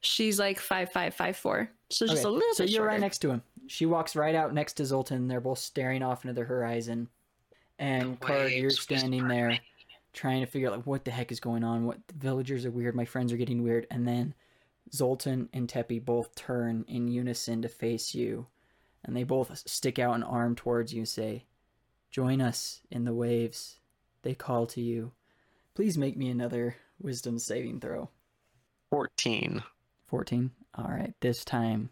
[0.00, 3.00] She's like five five five four, so just Okay, a little so bit you're right
[3.00, 3.42] next to him.
[3.66, 5.28] She walks right out next to Zoltan.
[5.28, 7.08] They're both staring off into the horizon.
[7.78, 9.60] And The Karg, you're standing there me.
[10.12, 11.84] trying to figure out like what the heck is going on.
[11.84, 12.94] What the villagers are weird.
[12.94, 13.86] My friends are getting weird.
[13.90, 14.34] And then
[14.92, 18.46] Zoltan and Tepi both turn in unison to face you,
[19.04, 21.44] and they both stick out an arm towards you and say,
[22.10, 23.78] "Join us in the waves."
[24.22, 25.12] They call to you.
[25.74, 28.08] Please make me another wisdom saving throw.
[28.90, 29.62] 14.
[30.06, 30.50] 14.
[30.74, 31.14] All right.
[31.20, 31.90] This time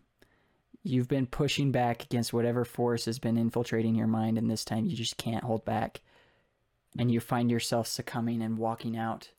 [0.82, 4.86] you've been pushing back against whatever force has been infiltrating your mind, and this time
[4.86, 6.00] you just can't hold back.
[6.98, 9.30] And you find yourself succumbing and walking out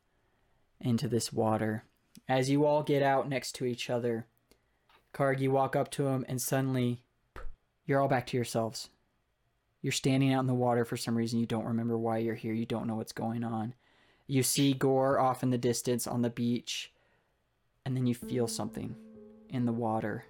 [0.79, 1.83] into this water.
[2.27, 4.25] As you all get out next to each other,
[5.13, 7.01] Karg, you walk up to him, and suddenly
[7.85, 8.89] you're all back to yourselves.
[9.81, 11.39] You're standing out in the water for some reason.
[11.39, 12.53] You don't remember why you're here.
[12.53, 13.73] You don't know what's going on.
[14.27, 16.91] You see Goar off in the distance on the beach
[17.87, 18.93] and then you feel something
[19.49, 20.25] in the water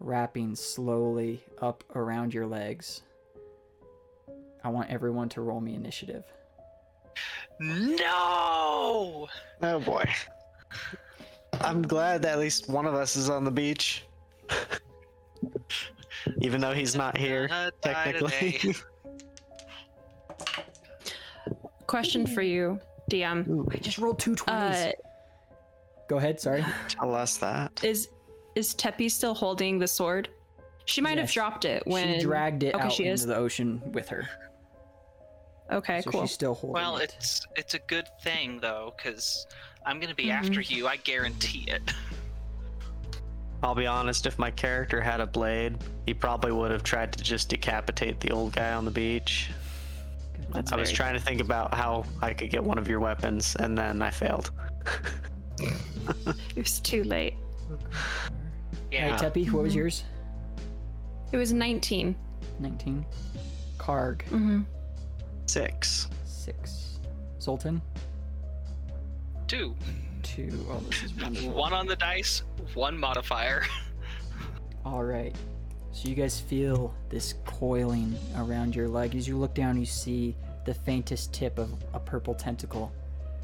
[0.00, 3.02] wrapping slowly up around your legs.
[4.62, 6.24] I want everyone to roll me initiative.
[7.60, 9.28] No!
[9.62, 10.04] Oh boy.
[11.60, 14.04] I'm glad that at least one of us is on the beach.
[16.40, 18.74] Even though he's not here, Gonna technically.
[21.86, 23.72] Question for you, DM.
[23.72, 24.88] I just rolled two 20s.
[24.88, 24.92] Uh,
[26.08, 26.64] Go ahead, sorry.
[26.88, 27.82] Tell us that.
[27.84, 28.08] is
[28.54, 30.28] is Tepi still holding the sword?
[30.84, 33.26] She might have dropped it when she dragged it Okay, out she into is.
[33.26, 34.28] the ocean with her.
[35.72, 36.20] Okay, so cool.
[36.22, 37.14] she's still holding Well, it.
[37.16, 39.46] it's it's a good thing though, because
[39.86, 40.44] I'm gonna be Mm-hmm.
[40.46, 40.86] after you.
[40.86, 41.82] I guarantee it.
[43.62, 47.24] I'll be honest, if my character had a blade, he probably would have tried to
[47.24, 49.48] just decapitate the old guy on the beach.
[50.52, 53.56] That's I was trying to think about how I could get one of your weapons,
[53.58, 54.50] and then I failed.
[55.60, 57.34] It was too late.
[58.90, 59.16] Yeah.
[59.16, 60.04] Hey, Tepi, what was yours?
[61.32, 62.14] It was 19.
[62.60, 63.06] 19.
[63.78, 64.62] Karg, Mm-hmm.
[65.46, 66.08] Six.
[66.24, 67.00] 6.
[67.40, 67.82] Zoltan?
[69.46, 69.74] Two.
[70.22, 70.66] 2.
[70.70, 71.50] Oh, this is wonderful.
[71.54, 72.42] One on the dice,
[72.74, 73.64] one modifier.
[74.84, 75.34] All right.
[75.92, 79.14] So you guys feel this coiling around your leg.
[79.14, 80.34] As you look down, you see
[80.64, 82.90] the faintest tip of a purple tentacle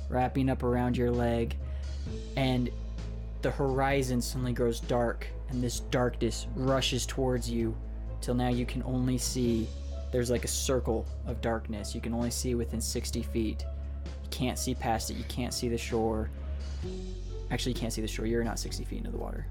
[0.09, 1.57] wrapping up around your leg,
[2.37, 2.71] and
[3.43, 7.75] the horizon suddenly grows dark, and this darkness rushes towards you
[8.21, 9.67] till now you can only see
[10.13, 11.95] there's like a circle of darkness.
[11.95, 13.65] You can only see within 60 feet.
[14.25, 15.15] You can't see past it.
[15.15, 16.31] You can't see the shore.
[17.51, 18.27] Actually, you can't see the shore.
[18.27, 19.47] You're not 60 feet into the water.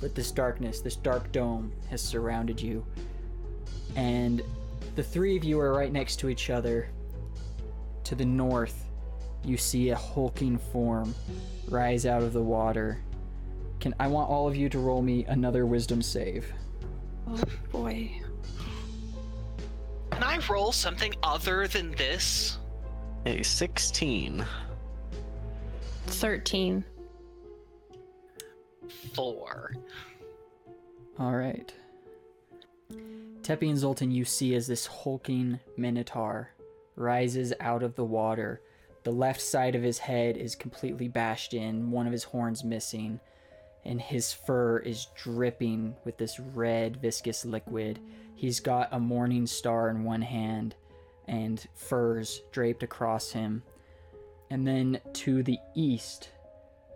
[0.00, 2.84] But this darkness, this dark dome has surrounded you.
[3.96, 4.42] And
[4.96, 6.88] the three of you are right next to each other.
[8.04, 8.86] To the north,
[9.44, 11.14] you see a hulking form
[11.68, 12.98] rise out of the water.
[13.80, 16.52] Can I want all of you to roll me another wisdom save?
[17.28, 18.10] Oh boy.
[20.10, 22.58] Can I roll something other than this?
[23.26, 24.44] A 16.
[26.06, 26.84] 13.
[29.14, 29.76] Four.
[31.18, 31.72] All right.
[33.42, 36.50] Tepi and Zoltan, you see as this hulking minotaur
[36.96, 38.60] rises out of the water.
[39.08, 43.20] The left side of his head is completely bashed in, one of his horns missing,
[43.82, 48.00] and his fur is dripping with this red, viscous liquid.
[48.34, 50.74] He's got a morning star in one hand
[51.26, 53.62] and furs draped across him.
[54.50, 56.28] And then to the east,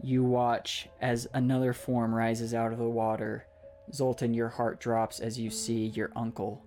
[0.03, 3.47] you watch as another form rises out of the water.
[3.91, 6.63] Zoltan, your heart drops as you see your uncle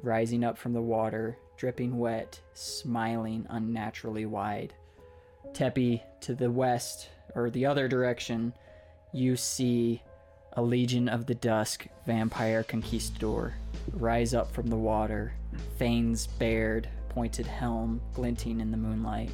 [0.00, 4.72] rising up from the water, dripping wet, smiling unnaturally wide.
[5.52, 8.54] Tepi, to the west, or the other direction,
[9.12, 10.02] you see
[10.54, 13.52] a Legion of the Dusk vampire conquistador
[13.92, 15.34] rise up from the water,
[15.78, 19.30] fangs bared, pointed helm glinting in the moonlight.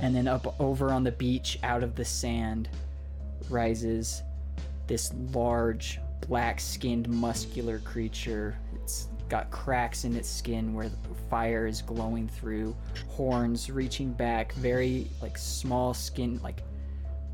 [0.00, 2.70] And then up over on the beach, out of the sand,
[3.50, 4.22] rises
[4.86, 8.56] this large, black skinned, muscular creature.
[8.74, 10.90] Its got cracks in its skin where
[11.28, 12.76] fire is glowing through,
[13.08, 16.62] horns reaching back, very like small skin, like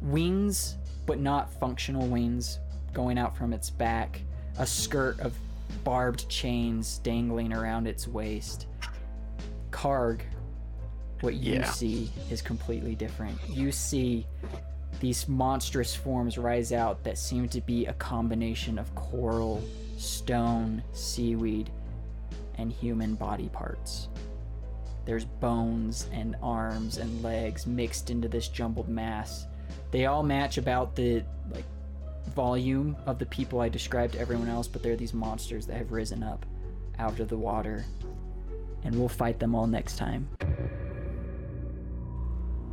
[0.01, 0.77] wings,
[1.07, 2.59] but not functional wings
[2.93, 4.21] going out from its back,
[4.59, 5.35] a skirt of
[5.85, 8.67] barbed chains dangling around its waist.
[9.71, 10.21] Karg,
[11.21, 11.71] what you Yeah.
[11.71, 13.39] see is completely different.
[13.49, 14.27] You see
[15.01, 19.63] these monstrous forms rise out that seem to be a combination of coral,
[19.97, 21.71] stone, seaweed,
[22.59, 24.09] and human body parts.
[25.05, 29.47] There's bones and arms and legs mixed into this jumbled mass.
[29.91, 31.65] They all match about the like
[32.35, 35.93] volume of the people I described to everyone else, but they're these monsters that have
[35.93, 36.47] risen up
[36.99, 37.85] out of the water.
[38.85, 40.29] And we'll fight them all next time.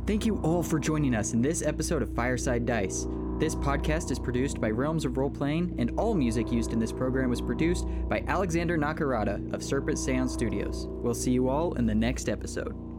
[0.06, 3.06] Thank you all for joining us in this episode of Fireside Dice.
[3.40, 7.30] This podcast is produced by Realms of Roleplaying, and all music used in this program
[7.30, 10.86] was produced by Alexander Nakarada of Serpent Sound Studios.
[10.90, 12.89] We'll see you all in the next episode.